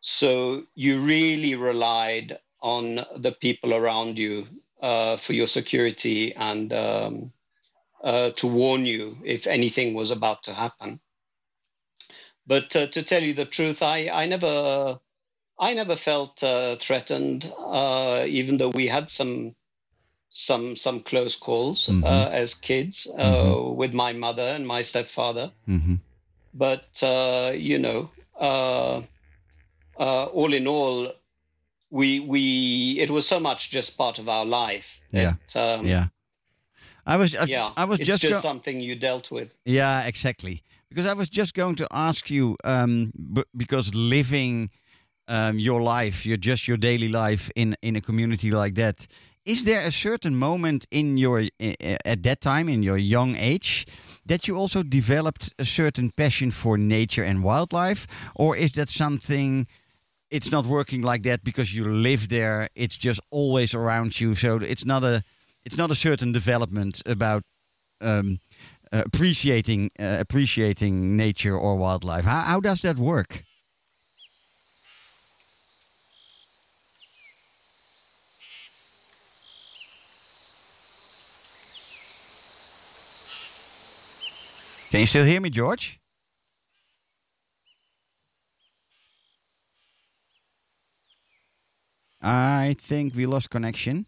[0.00, 4.46] So you really relied on the people around you
[4.82, 6.72] uh, for your security and.
[6.72, 7.32] Um,
[8.06, 11.00] uh, to warn you if anything was about to happen.
[12.46, 15.00] But uh, to tell you the truth, I, I never
[15.58, 19.56] I never felt uh, threatened, uh, even though we had some
[20.30, 22.04] some some close calls mm-hmm.
[22.04, 23.74] Uh, as kids uh, mm-hmm.
[23.74, 25.50] with my mother and my stepfather.
[25.66, 25.96] Mm-hmm.
[26.54, 26.86] But
[27.58, 28.10] you know,
[29.98, 31.12] all in all,
[31.90, 35.02] we we it was so much just part of our life.
[35.10, 35.34] Yeah.
[35.52, 36.06] That, um, yeah.
[37.06, 39.54] I was uh, yeah, I was it's just, just something you dealt with.
[39.64, 40.62] Yeah, exactly.
[40.88, 43.12] Because I was just going to ask you, um,
[43.56, 44.70] because living
[45.28, 49.06] um, your life, your just your daily life in in a community like that,
[49.44, 51.44] is there a certain moment in your
[52.04, 53.86] at that time in your young age
[54.26, 59.66] that you also developed a certain passion for nature and wildlife, or is that something?
[60.28, 62.68] It's not working like that because you live there.
[62.74, 65.22] It's just always around you, so it's not a
[65.66, 67.42] it's not a certain development about
[68.00, 68.38] um,
[68.92, 72.24] uh, appreciating uh, appreciating nature or wildlife.
[72.24, 73.42] How, how does that work?
[84.92, 85.98] Can you still hear me, George?
[92.22, 94.06] I think we lost connection.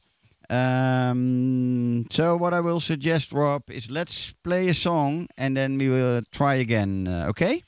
[0.51, 5.89] Um, so what I will suggest, Rob, is let's play a song and then we
[5.89, 7.07] will try again.
[7.07, 7.63] Uh, okay?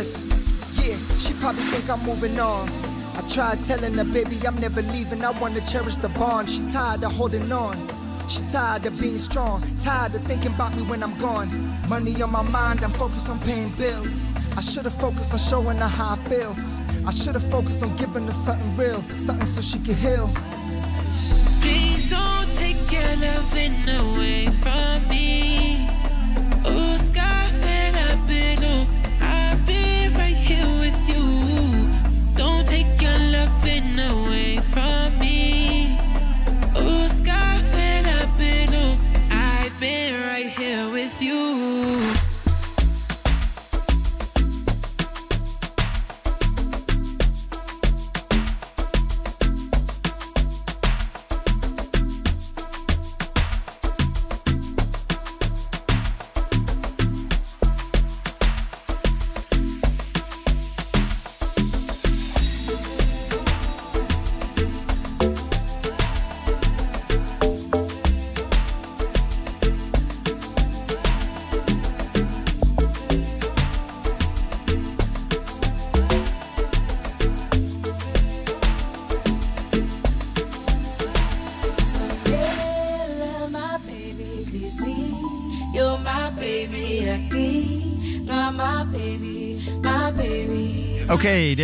[0.00, 0.16] This.
[0.80, 2.68] Yeah, she probably think I'm moving on.
[3.18, 5.22] I tried telling her, baby, I'm never leaving.
[5.24, 6.48] I wanna cherish the bond.
[6.48, 7.76] She tired of holding on.
[8.28, 11.48] She tired of being strong, tired of thinking about me when I'm gone.
[11.88, 14.24] Money on my mind, I'm focused on paying bills.
[14.56, 16.56] I should've focused on showing her how I feel.
[17.06, 20.30] I should've focused on giving her something real, something so she could heal.
[21.60, 25.49] Please don't take your loving away from me.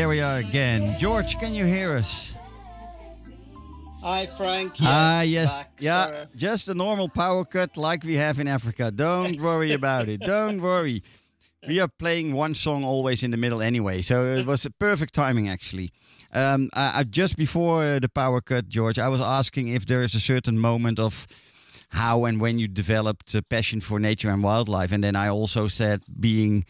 [0.07, 0.97] There we are again.
[1.01, 2.33] George, can you hear us?
[4.01, 4.79] Hi, Frank.
[4.79, 5.57] Yes, ah, yes.
[5.57, 5.73] back.
[5.81, 6.27] Yeah, Sorry.
[6.37, 8.93] just a normal power cut like we have in Africa.
[8.93, 10.21] Don't worry about it.
[10.21, 11.03] Don't worry.
[11.67, 15.13] We are playing one song always in the middle anyway, so it was a perfect
[15.13, 15.91] timing actually.
[16.33, 20.05] Um, I, I, just before uh, the power cut, George, I was asking if there
[20.05, 21.27] is a certain moment of
[21.89, 25.67] how and when you developed a passion for nature and wildlife, and then I also
[25.67, 26.65] said being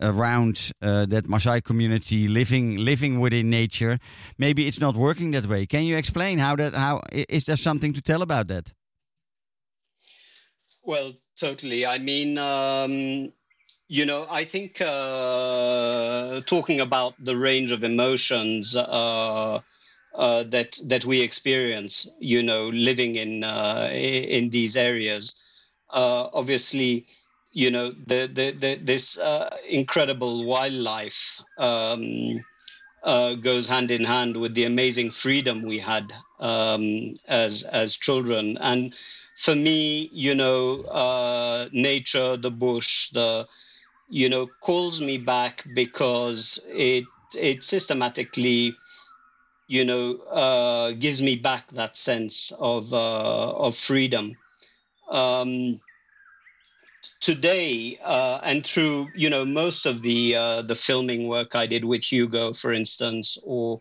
[0.00, 3.98] around uh, that Maasai community, living living within nature.
[4.38, 5.66] Maybe it's not working that way.
[5.66, 6.74] Can you explain how that?
[6.74, 8.72] how is there something to tell about that?
[10.82, 11.84] Well, totally.
[11.84, 13.32] I mean, um,
[13.88, 19.60] you know, I think uh, talking about the range of emotions uh,
[20.14, 25.36] uh, that that we experience, you know, living in uh, in these areas,
[25.90, 27.06] uh, obviously,
[27.52, 31.40] you know, the, the, the this uh, incredible wildlife.
[31.58, 32.44] Um,
[33.02, 38.58] uh, goes hand in hand with the amazing freedom we had um, as as children.
[38.58, 38.94] And
[39.36, 43.46] for me, you know, uh, nature, the bush, the
[44.08, 48.78] you know, calls me back because it it systematically,
[49.68, 54.36] you know, uh, gives me back that sense of uh, of freedom.
[55.10, 55.80] Um,
[57.20, 61.84] today uh, and through you know most of the uh, the filming work I did
[61.84, 63.80] with Hugo, for instance, or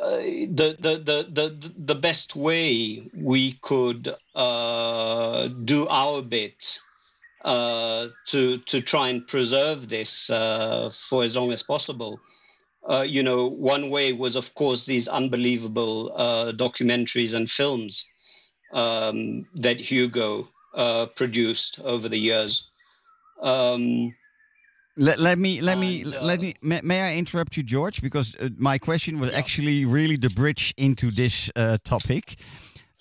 [0.00, 6.78] uh, the, the the the the best way we could uh, do our bit
[7.44, 12.20] uh, to to try and preserve this uh, for as long as possible.
[13.04, 16.14] You know, one way was, of course, these unbelievable
[16.56, 18.06] documentaries and films
[18.72, 22.70] um, that Hugo uh, produced over the years.
[23.42, 24.14] Um,
[24.98, 28.00] Let, let me let me And, uh, let me may, may I interrupt you, George?
[28.00, 32.36] Because uh, my question was actually really the bridge into this uh, topic.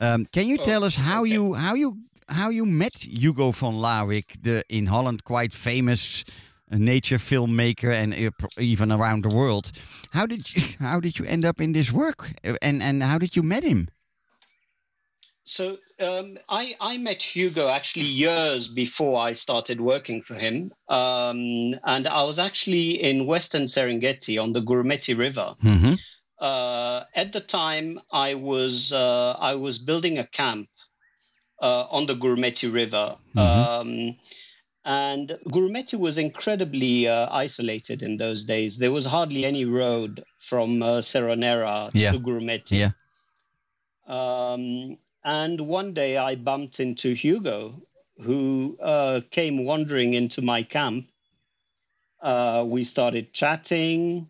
[0.02, 1.32] Um, can you Oh, tell us how okay.
[1.34, 1.98] you how you
[2.28, 6.24] how you met Hugo van Lawick, the in Holland quite famous
[6.72, 8.14] uh, nature filmmaker and
[8.58, 9.72] even around the world?
[10.12, 13.18] How did you how did you end up in this work, Uh, and and how
[13.20, 13.88] did you met him?
[15.46, 20.74] So um, I, I met Hugo actually years before I started working for him.
[20.90, 25.56] Um, and I was actually in Western Serengeti on the Gurumeti River.
[25.64, 25.94] Mm-hmm.
[26.40, 30.68] Uh, at the time, I was, uh, I was building a camp
[31.62, 33.16] uh, on the Gurumeti River.
[33.38, 34.16] Um,
[34.84, 38.78] and Gurumeti was incredibly uh, isolated in those days.
[38.78, 42.12] There was hardly any road from uh, Seronera Yeah.
[42.12, 42.80] to Gurumeti.
[42.80, 42.92] Yeah.
[44.08, 47.82] Um, and one day I bumped into Hugo,
[48.22, 51.08] who uh, came wandering into my camp.
[52.22, 54.30] Uh, we started chatting.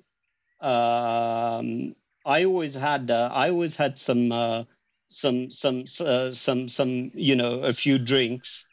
[0.62, 4.64] Um, I always had uh, I always had some uh,
[5.10, 8.66] some some uh, some some you know a few drinks,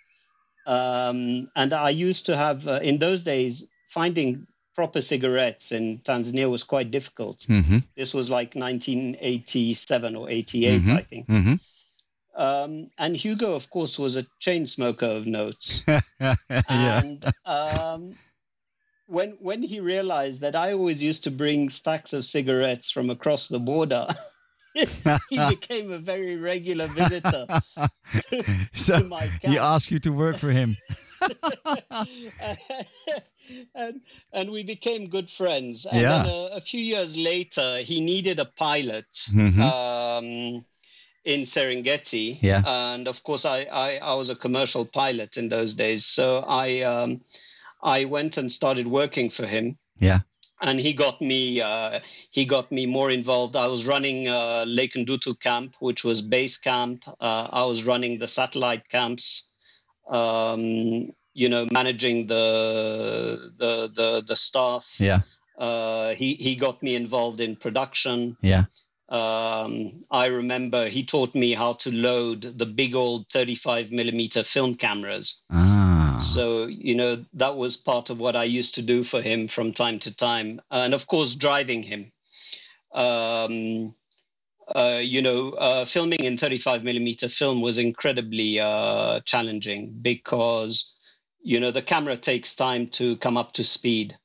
[0.67, 6.49] um, and I used to have uh, in those days finding proper cigarettes in Tanzania
[6.49, 7.41] was quite difficult.
[7.41, 7.79] Mm-hmm.
[7.95, 11.27] This was like 1987 or 88, I think.
[11.29, 11.55] Mm-hmm.
[12.35, 15.85] Um, and Hugo, of course, was a chain smoker of notes.
[16.69, 18.15] And um,
[19.07, 23.49] when when he realized that I always used to bring stacks of cigarettes from across
[23.49, 24.07] the border,
[24.75, 27.47] he became a very regular visitor
[28.31, 30.77] to, so to my he asked you to work for him.
[33.75, 34.01] and
[34.33, 35.87] and we became good friends.
[35.87, 36.23] And Yeah.
[36.23, 39.61] then a, a few years later, he needed a pilot Mhm.
[39.61, 40.65] um,
[41.25, 42.39] in Serengeti.
[42.41, 42.63] Yeah.
[42.67, 46.83] And of course, I, I I was a commercial pilot in those days, so I
[46.83, 47.21] um,
[47.83, 49.79] I went and started working for him.
[49.99, 50.21] Yeah.
[50.61, 51.61] And he got me.
[51.61, 52.01] Uh,
[52.31, 53.57] he got me more involved.
[53.57, 57.05] I was running uh, Lake Ndutu camp, which was base camp.
[57.21, 59.51] Uh, I was running the satellite camps
[60.09, 64.95] um, you know, managing the the the, the staff.
[64.99, 65.21] Yeah.
[65.59, 68.37] Uh, he he got me involved in production.
[68.41, 68.65] Yeah.
[69.13, 74.75] Um, I remember he taught me how to load the big old 35 millimeter film
[74.75, 75.43] cameras.
[75.51, 76.19] Ah.
[76.19, 79.75] So you know that was part of what I used to do for him from
[79.75, 82.11] time to time, and of course driving him.
[82.95, 83.95] Um,
[84.75, 90.95] uh, you know, uh, filming in 35 millimeter film was incredibly uh, challenging because,
[91.43, 94.17] you know, the camera takes time to come up to speed.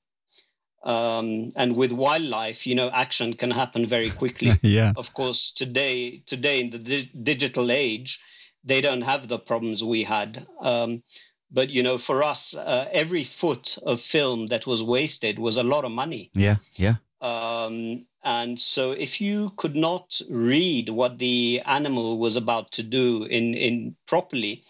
[0.87, 4.53] Um, and with wildlife, you know, action can happen very quickly.
[4.61, 4.93] yeah.
[4.95, 8.21] of course, today, today in the di- digital age,
[8.63, 10.47] they don't have the problems we had.
[10.61, 11.03] Um,
[11.51, 15.63] but you know, for us, uh, every foot of film that was wasted was a
[15.63, 16.31] lot of money.
[16.33, 16.55] Yeah.
[16.75, 16.95] Yeah.
[17.21, 23.23] Um, and so, if you could not read what the animal was about to do
[23.23, 24.63] in in properly,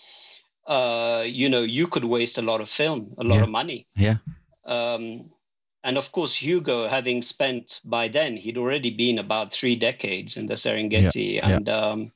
[0.67, 3.43] uh, you know, you could waste a lot of film, a lot Yeah.
[3.43, 3.87] of money.
[3.95, 4.17] Yeah.
[4.65, 5.31] Um,
[5.87, 10.45] and of course, Hugo, having spent by then, he'd already been about three decades in
[10.47, 11.49] the Serengeti, yeah.
[11.49, 12.11] and um,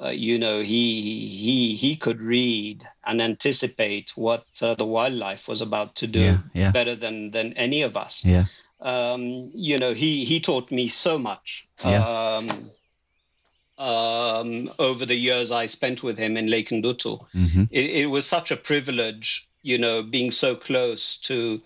[0.00, 1.00] uh, you know, he
[1.44, 6.38] he he could read and anticipate what uh, the wildlife was about to do Yeah.
[6.52, 6.70] Yeah.
[6.72, 8.44] better than than any of us Yeah.
[8.80, 12.02] um, you know, he he taught me so much Yeah.
[12.02, 12.70] um,
[13.78, 17.18] um, over the years I spent with him in Lake Ndutu.
[17.34, 17.64] Mm-hmm.
[17.70, 21.60] It, it was such a privilege, you know, being so close to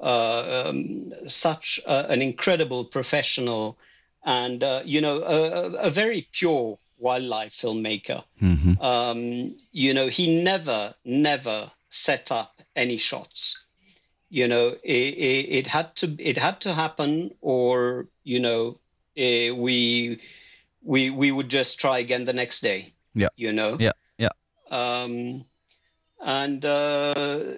[0.00, 3.78] um, such an incredible professional
[4.24, 8.24] and, uh, you know, a, a- a very pure wildlife filmmaker.
[8.42, 8.80] Mm-hmm.
[8.82, 13.56] Um, you know, he never, never set up any shots.
[14.28, 18.78] You know, it, it, it had to it had to happen, or you know,
[19.16, 20.18] eh, we
[20.82, 22.92] we we would just try again the next day.
[23.14, 23.28] Yeah.
[23.36, 23.76] You know.
[23.78, 24.30] Yeah, yeah.
[24.70, 25.44] Um,
[26.20, 27.54] and uh,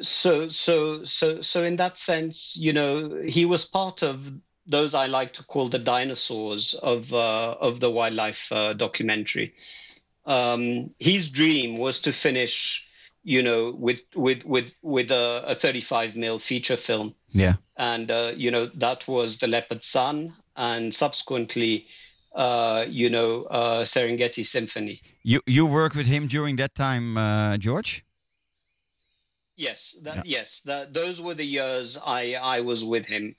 [0.00, 4.32] so so so so in that sense, you know, he was part of
[4.66, 9.54] those I like to call the dinosaurs of uh, of the wildlife uh, documentary.
[10.24, 12.84] Um, his dream was to finish,
[13.22, 17.54] you know, with with with with a, a 35 mil feature film, Yeah.
[17.76, 21.86] and uh, you know that was the Leopard Son, and subsequently,
[22.34, 25.00] uh, you know, uh, Serengeti Symphony.
[25.22, 28.02] You you work with him during that time, uh, George?
[29.56, 33.34] Yes, that, yes, that, those were the years I I was with him.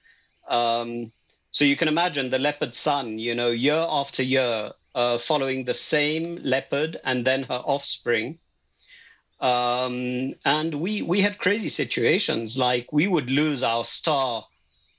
[0.48, 1.12] Um,
[1.52, 5.74] so you can imagine the leopard son, you know, year after year, uh, following the
[5.74, 8.40] same leopard and then her offspring.
[9.40, 14.46] Um, and we we had crazy situations like we would lose our star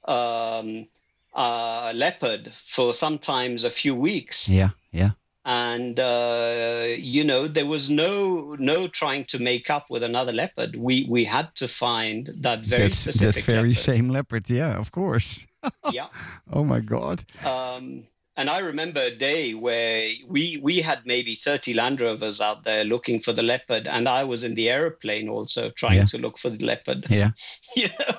[0.04, 0.86] um,
[1.34, 5.10] uh, leopard for sometimes a few weeks Yeah, yeah.
[5.44, 10.76] And uh, you know there was no no trying to make up with another leopard
[10.76, 13.76] we we had to find that very that's specific that's very leopard.
[13.76, 14.50] same leopard.
[14.50, 15.46] Yeah, of course.
[15.92, 16.08] yeah
[16.52, 17.24] Oh my god.
[17.44, 18.04] um,
[18.36, 22.84] and I remember a day where we we had maybe 30 Land Rovers out there
[22.84, 26.04] looking for the leopard, and I was in the aeroplane also trying Yeah.
[26.06, 27.06] to look for the leopard.
[27.10, 27.30] Yeah.
[27.76, 28.14] you know,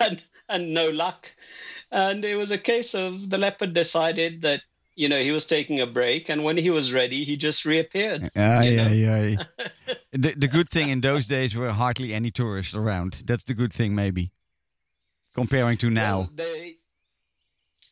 [0.00, 1.32] and and no luck.
[1.90, 4.60] And it was a case of the leopard decided that
[4.96, 8.22] you know he was taking a break, and when he was ready, he just reappeared.
[8.22, 8.92] You yeah, know?
[8.92, 9.44] yeah.
[10.12, 13.22] the the good thing in those days were hardly any tourists around.
[13.26, 14.30] That's the good thing, maybe.
[15.34, 16.18] Comparing to now.
[16.18, 16.76] Well, they,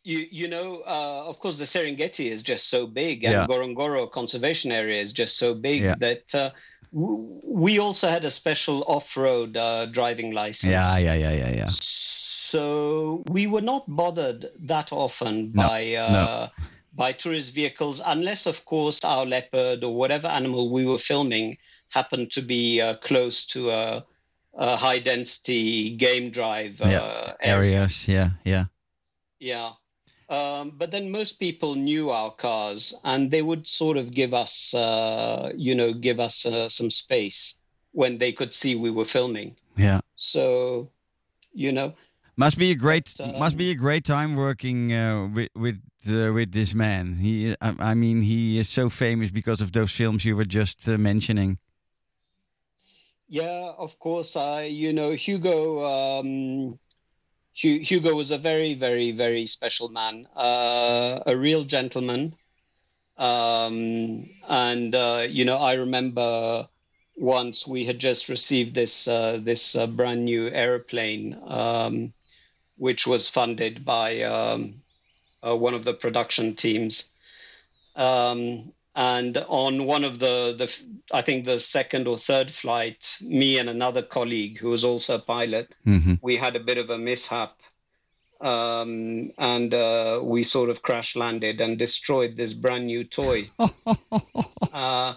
[0.04, 3.46] you you know, uh, of course, the Serengeti is just so big, and Yeah.
[3.46, 5.96] Ngorongoro Conservation Area is just so big Yeah.
[5.98, 6.50] that uh,
[6.92, 10.70] we also had a special off-road uh, driving license.
[10.70, 11.68] yeah, yeah, yeah, yeah, yeah.
[11.70, 16.48] So we were not bothered that often No, by uh,
[16.94, 21.56] by tourist vehicles, unless, of course, our leopard or whatever animal we were filming
[21.88, 24.04] happened to be uh, close to a,
[24.54, 27.76] a high-density game drive uh, Yeah, area.
[27.76, 28.64] Areas, yeah, yeah.
[29.40, 29.72] Yeah.
[30.28, 34.72] Um, but then most people knew our cars and they would sort of give us,
[34.72, 37.58] uh, you know, give us uh, some space
[37.92, 39.56] when they could see we were filming.
[39.76, 40.00] Yeah.
[40.16, 40.88] So,
[41.52, 41.92] you know,
[42.36, 46.32] Must be a great But, must be a great time working uh, with with uh,
[46.32, 47.14] with this man.
[47.16, 50.88] He I, I mean he is so famous because of those films you were just
[50.88, 51.58] uh, mentioning.
[53.32, 56.78] yeah, of course, I, you know, Hugo, um,
[57.54, 62.34] Hugo was a very, very, very special man, uh, a real gentleman.
[63.16, 66.68] Um, and, uh, you know, I remember
[67.16, 72.12] once we had just received this, uh, this uh, brand new airplane, um,
[72.82, 74.74] which was funded by um,
[75.46, 77.12] uh, one of the production teams.
[77.94, 80.68] Um, and on one of the, the,
[81.12, 85.20] I think the second or third flight, me and another colleague who was also a
[85.20, 87.56] pilot, hmm we had a bit of a mishap.
[88.40, 93.48] Um, and uh, we sort of crash landed and destroyed this brand new toy.
[94.72, 95.14] uh,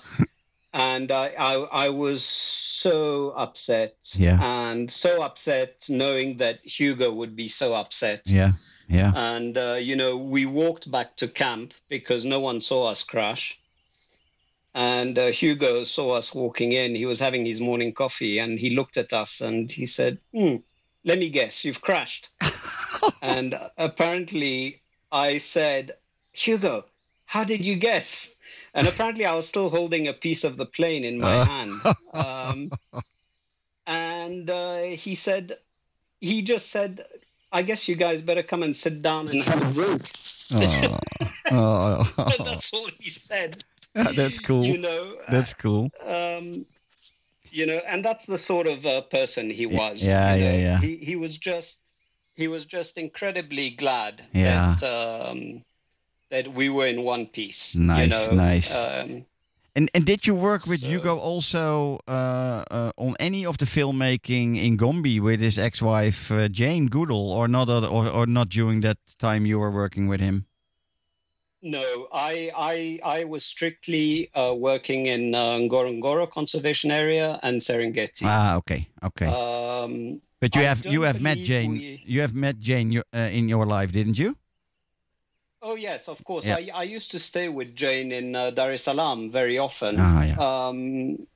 [0.76, 1.53] and I, I,
[1.86, 3.95] I was so upset.
[4.17, 4.38] Yeah.
[4.41, 8.23] And so upset knowing that Hugo would be so upset.
[8.26, 8.51] Yeah,
[8.89, 9.13] yeah.
[9.15, 13.57] And, uh, you know, we walked back to camp because no one saw us crash.
[14.73, 16.93] And uh, Hugo saw us walking in.
[16.93, 20.57] He was having his morning coffee and he looked at us and he said, hmm,
[21.05, 22.32] Let me guess, you've crashed.
[23.21, 25.93] and apparently I said,
[26.34, 26.84] Hugo,
[27.23, 28.34] how did you guess?
[28.76, 31.71] And apparently I was still holding a piece of the plane in my hand.
[32.13, 32.71] Um,
[33.88, 35.57] and uh, he said,
[36.19, 37.01] he just said,
[37.51, 40.11] I guess you guys better come and sit down and have a drink.
[40.53, 40.97] Oh,
[41.51, 42.11] oh,
[42.43, 43.63] That's all he said.
[43.93, 44.65] that's cool.
[44.65, 45.89] You know, That's cool.
[46.05, 46.65] um,
[47.51, 50.05] you know, and that's the sort of uh, person he was.
[50.05, 50.57] yeah, you yeah, know.
[50.57, 50.80] yeah.
[50.82, 51.82] He he was just
[52.36, 54.76] he was just incredibly glad Yeah.
[54.82, 55.63] that um,
[56.36, 57.73] that we were in one piece.
[57.75, 58.36] you Nice, know.
[58.36, 58.75] nice.
[58.75, 59.25] Um,
[59.77, 63.65] And and did you work with So- Hugo also uh, uh, on any of the
[63.65, 68.81] filmmaking in Gombe with his ex-wife uh, Jane Goodall, or not, or, or not during
[68.83, 70.45] that time you were working with him?
[71.61, 78.23] No, I I I was strictly uh, working in uh, Ngorongoro Conservation Area and Serengeti.
[78.23, 79.25] Ah, okay, okay.
[79.27, 81.71] Um, but you I have you have met Jane.
[81.71, 84.38] we- You have met Jane uh, in your life, didn't you?
[85.66, 86.47] Oh yes, of course.
[86.47, 86.57] Yeah.
[86.57, 89.95] I, I used to stay with Jane in uh, Dar es Salaam very often.
[89.99, 90.38] Ah, yeah.
[90.38, 90.80] Um,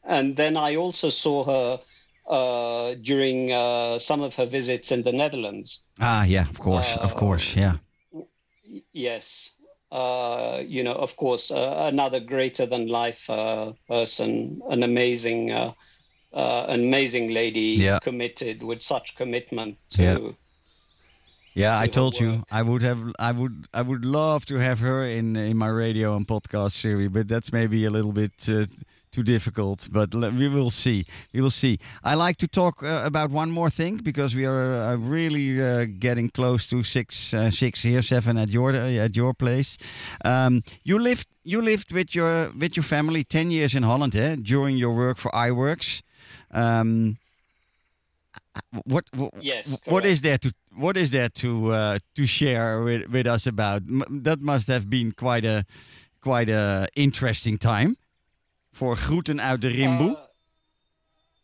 [0.03, 1.79] and then I also saw her
[2.29, 5.83] uh, during uh, some of her visits in the Netherlands.
[5.99, 6.45] ah, yeah.
[6.49, 7.55] Of course, of uh, course.
[7.59, 7.73] Yeah.
[8.11, 9.51] Y- Yes.
[9.91, 15.71] Uh, you know, of course, uh, another greater than life uh, person, an amazing, uh,
[16.33, 17.97] uh, an amazing lady, Yeah.
[18.03, 20.35] committed with such commitment to.
[21.59, 21.79] Yeah.
[21.83, 22.43] I told you.
[22.51, 26.15] I would have, I would, I would love to have her in in my radio
[26.15, 28.65] and podcast series, but that's maybe a little bit uh,
[29.11, 29.87] too difficult.
[29.91, 31.05] But we will see.
[31.33, 31.77] We will see.
[32.03, 35.85] I like to talk uh, about one more thing because we are uh, really uh,
[35.99, 39.77] getting close to six, uh, six here, seven at your uh, at your place.
[40.23, 44.35] Um, you lived, you lived with your with your family ten years in Holland, eh?
[44.41, 46.01] During your work for Eyeworks.
[46.51, 47.17] Um,
[48.85, 53.09] what, what Yes, what is there to what is there to uh, to share with,
[53.09, 53.81] with us about?
[53.83, 55.63] M- that must have been quite a
[56.21, 57.95] quite a interesting time
[58.71, 60.11] for groeten uit de rimboe.
[60.11, 60.27] Uh,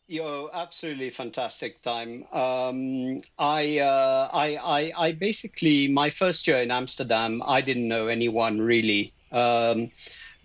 [0.07, 2.27] Yo, absolutely fantastic time.
[2.31, 8.05] Um, I, uh, I, I, I basically my first year in Amsterdam, I didn't know
[8.05, 9.89] anyone really, um,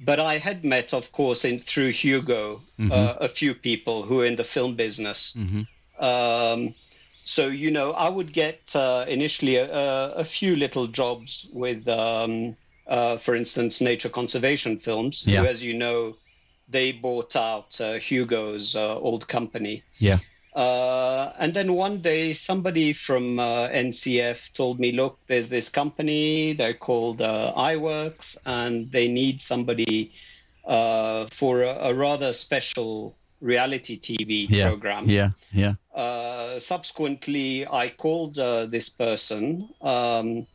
[0.06, 4.24] but I had met, of course, in through Hugo, uh, a few people who are
[4.24, 5.36] in the film business.
[5.98, 6.74] Um,
[7.30, 9.70] so you know, I would get uh, initially a,
[10.14, 12.56] a, few little jobs with, um,
[12.88, 15.42] uh, for instance, nature conservation films, Yeah.
[15.42, 16.16] who, as you know,
[16.68, 19.84] they bought out uh, Hugo's uh, old company.
[19.98, 20.18] Yeah.
[20.56, 26.52] Uh, and then one day, somebody from uh, NCF told me, "Look, there's this company.
[26.54, 30.10] They're called uh, Eyeworks, and they need somebody
[30.64, 34.68] uh, for a, a rather special reality TV Yeah.
[34.68, 35.30] program." Yeah.
[35.52, 35.74] Yeah.
[35.94, 40.46] uh, subsequently, I called uh, this person, um,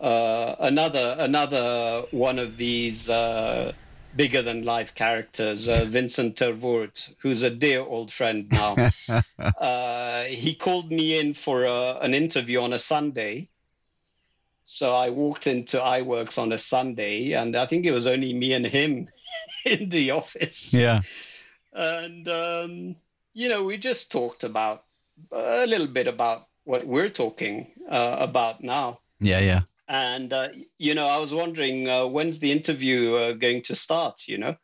[0.00, 3.72] uh, another another one of these uh,
[4.16, 8.76] bigger than life characters, uh, Vincent Tervoort, who's a dear old friend now.
[9.60, 13.48] uh, he called me in for a, an interview on a Sunday.
[14.64, 18.52] So I walked into Eyeworks on a Sunday, and I think it was only me
[18.52, 19.08] and him
[19.64, 21.00] in the office Yeah.
[21.72, 22.96] And um,
[23.34, 24.82] you know we just talked about
[25.32, 29.40] a little bit about what we're talking uh, about now Yeah.
[29.40, 29.60] Yeah.
[29.88, 30.48] and uh,
[30.78, 34.56] you know i was wondering uh, when's the interview uh, going to start you know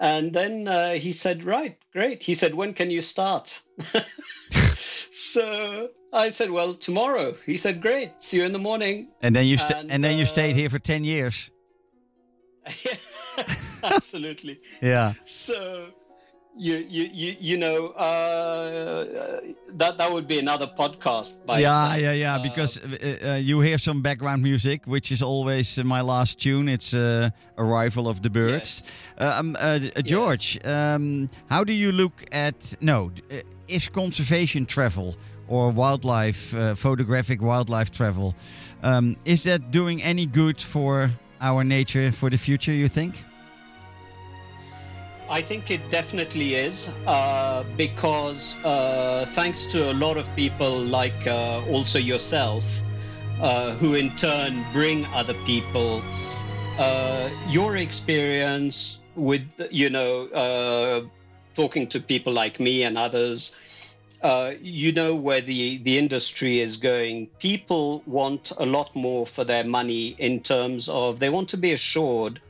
[0.00, 3.62] and then uh, he said right great he said when can you start
[5.12, 9.46] so i said well tomorrow he said great see you in the morning And then
[9.46, 11.50] you sta And, and then you uh, stayed here for ten years.
[13.82, 15.14] absolutely Yeah.
[15.24, 15.88] so
[16.58, 19.40] you you you, you know uh,
[19.74, 22.02] that that would be another podcast by yeah, itself.
[22.02, 22.36] yeah, yeah.
[22.36, 26.38] Uh, Because uh, uh, you hear some background music, which is always uh, my last
[26.40, 26.68] tune.
[26.68, 28.90] It's uh, "Arrival of the Birds." Yes.
[29.18, 29.56] Uh, um,
[30.04, 33.10] George, um, how do you look at no?
[33.66, 35.14] is conservation travel
[35.46, 38.34] or wildlife uh, photographic wildlife travel
[38.82, 42.72] um, is that doing any good for our nature for the future?
[42.72, 43.24] You think?
[45.30, 51.26] I think it definitely is uh, because uh, thanks to a lot of people like
[51.26, 52.64] uh, also yourself,
[53.42, 56.02] uh, who in turn bring other people,
[56.78, 61.02] uh, your experience with you know uh,
[61.54, 63.54] talking to people like me and others.
[64.62, 67.26] You know where the, the industry is going.
[67.38, 71.72] People want a lot more for their money in terms of they want to be
[71.72, 72.40] assured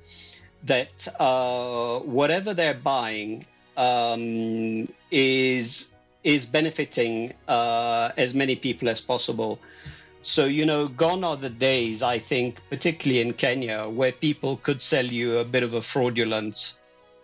[0.64, 3.46] that uh, whatever they're buying
[3.76, 5.92] um, is
[6.24, 9.58] is benefiting uh, as many people as possible.
[10.22, 12.02] So you know, gone are the days.
[12.02, 16.74] I think, particularly in Kenya, where people could sell you a bit of a fraudulent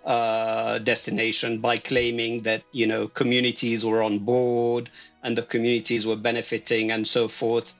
[0.04, 4.90] uh, destination by claiming that you know communities were on board
[5.22, 7.74] and the communities were benefiting and so forth.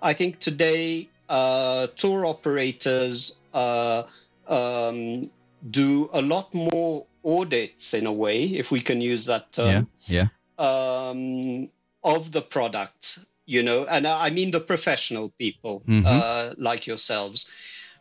[0.00, 4.04] I think today uh, tour operators uh,
[4.48, 5.30] um,
[5.70, 10.28] do a lot more audits in a way, if we can use that term, yeah.
[10.58, 11.68] um,
[12.04, 13.18] of the product.
[13.48, 16.04] You know, and I mean the professional people Mhm.
[16.04, 17.48] uh, like yourselves.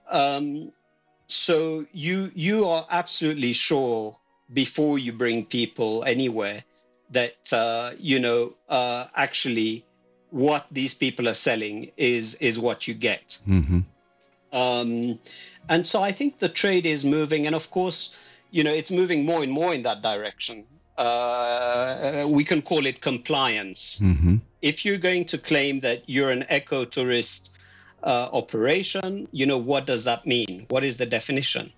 [0.10, 0.72] Um,
[1.28, 4.18] so you you are absolutely sure
[4.54, 6.64] before you bring people anywhere
[7.12, 9.86] that uh, you know uh, actually
[10.32, 13.38] what these people are selling is is what you get.
[13.48, 13.80] Mm-hmm.
[14.52, 15.20] Um,
[15.70, 18.14] and so I think the trade is moving, and of course,
[18.52, 20.66] you know, it's moving more and more in that direction.
[20.98, 24.00] Uh, we can call it compliance.
[24.00, 24.38] Mm-hmm.
[24.62, 27.58] If you're going to claim that you're an eco-tourist
[28.04, 30.66] uh, operation, you know, what does that mean?
[30.70, 31.72] What is the definition?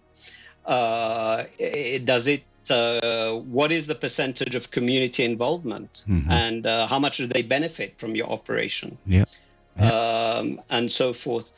[0.65, 1.43] Uh,
[2.03, 2.43] does it?
[2.69, 6.29] Uh, what is the percentage of community involvement, Mhm.
[6.29, 8.97] and uh, how much do they benefit from your operation?
[9.05, 9.23] Yeah.
[9.79, 11.51] um, and so forth.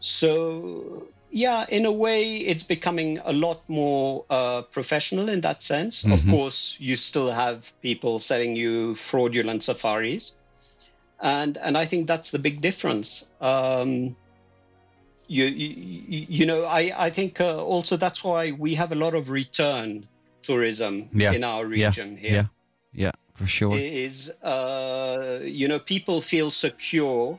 [0.00, 6.04] So, yeah, in a way, it's becoming a lot more uh, professional in that sense.
[6.04, 6.30] Of Mhm.
[6.30, 10.38] course, you still have people selling you fraudulent safaris,
[11.20, 13.24] and and I think that's the big difference.
[13.40, 14.16] Um,
[15.28, 19.14] you, you you know I I think uh, also that's why we have a lot
[19.14, 20.06] of return
[20.42, 21.32] tourism Yeah.
[21.32, 21.88] in our Yeah.
[21.88, 22.46] region here Yeah.
[22.94, 23.10] Yeah.
[23.34, 23.76] For sure.
[23.78, 27.38] is uh, you know people feel secure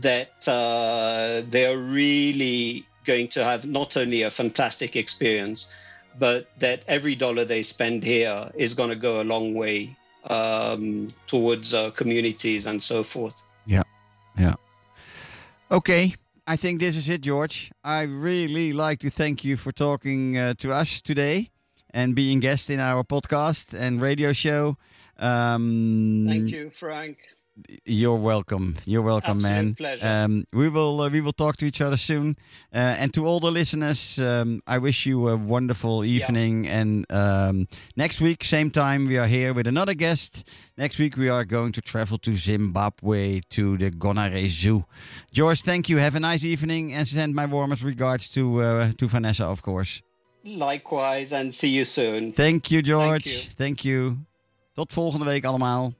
[0.00, 5.72] that uh, they're really going to have not only a fantastic experience
[6.18, 9.94] but that every dollar they spend here is going to go a long way
[10.24, 13.82] um, towards uh, communities and so forth Yeah,
[14.38, 14.54] yeah.
[15.70, 16.14] Okay,
[16.46, 17.72] I think this is it, George.
[17.82, 21.50] I really like to thank you for talking uh, to us today
[21.88, 24.76] and being guest in our podcast and radio show.
[25.18, 27.18] Um, Thank you, Frank.
[27.84, 28.76] You're welcome.
[28.86, 29.74] You're welcome, Absolute man.
[29.74, 30.06] pleasure.
[30.06, 32.36] Um, we will uh, we will talk to each other soon.
[32.74, 36.66] Uh, and to all the listeners, um, I wish you a wonderful evening.
[36.66, 40.48] And um, next week, same time, we are here with another guest.
[40.78, 44.84] Next week, we are going to travel to Zimbabwe to the Gonarezhou.
[45.30, 45.98] George, thank you.
[45.98, 50.00] Have a nice evening, and send my warmest regards to uh, to Vanessa, of course.
[50.44, 52.32] Likewise, and see you soon.
[52.32, 53.26] Thank you, George.
[53.26, 53.50] you.
[53.56, 54.16] Thank you.
[54.74, 55.92] Tot volgende week allemaal.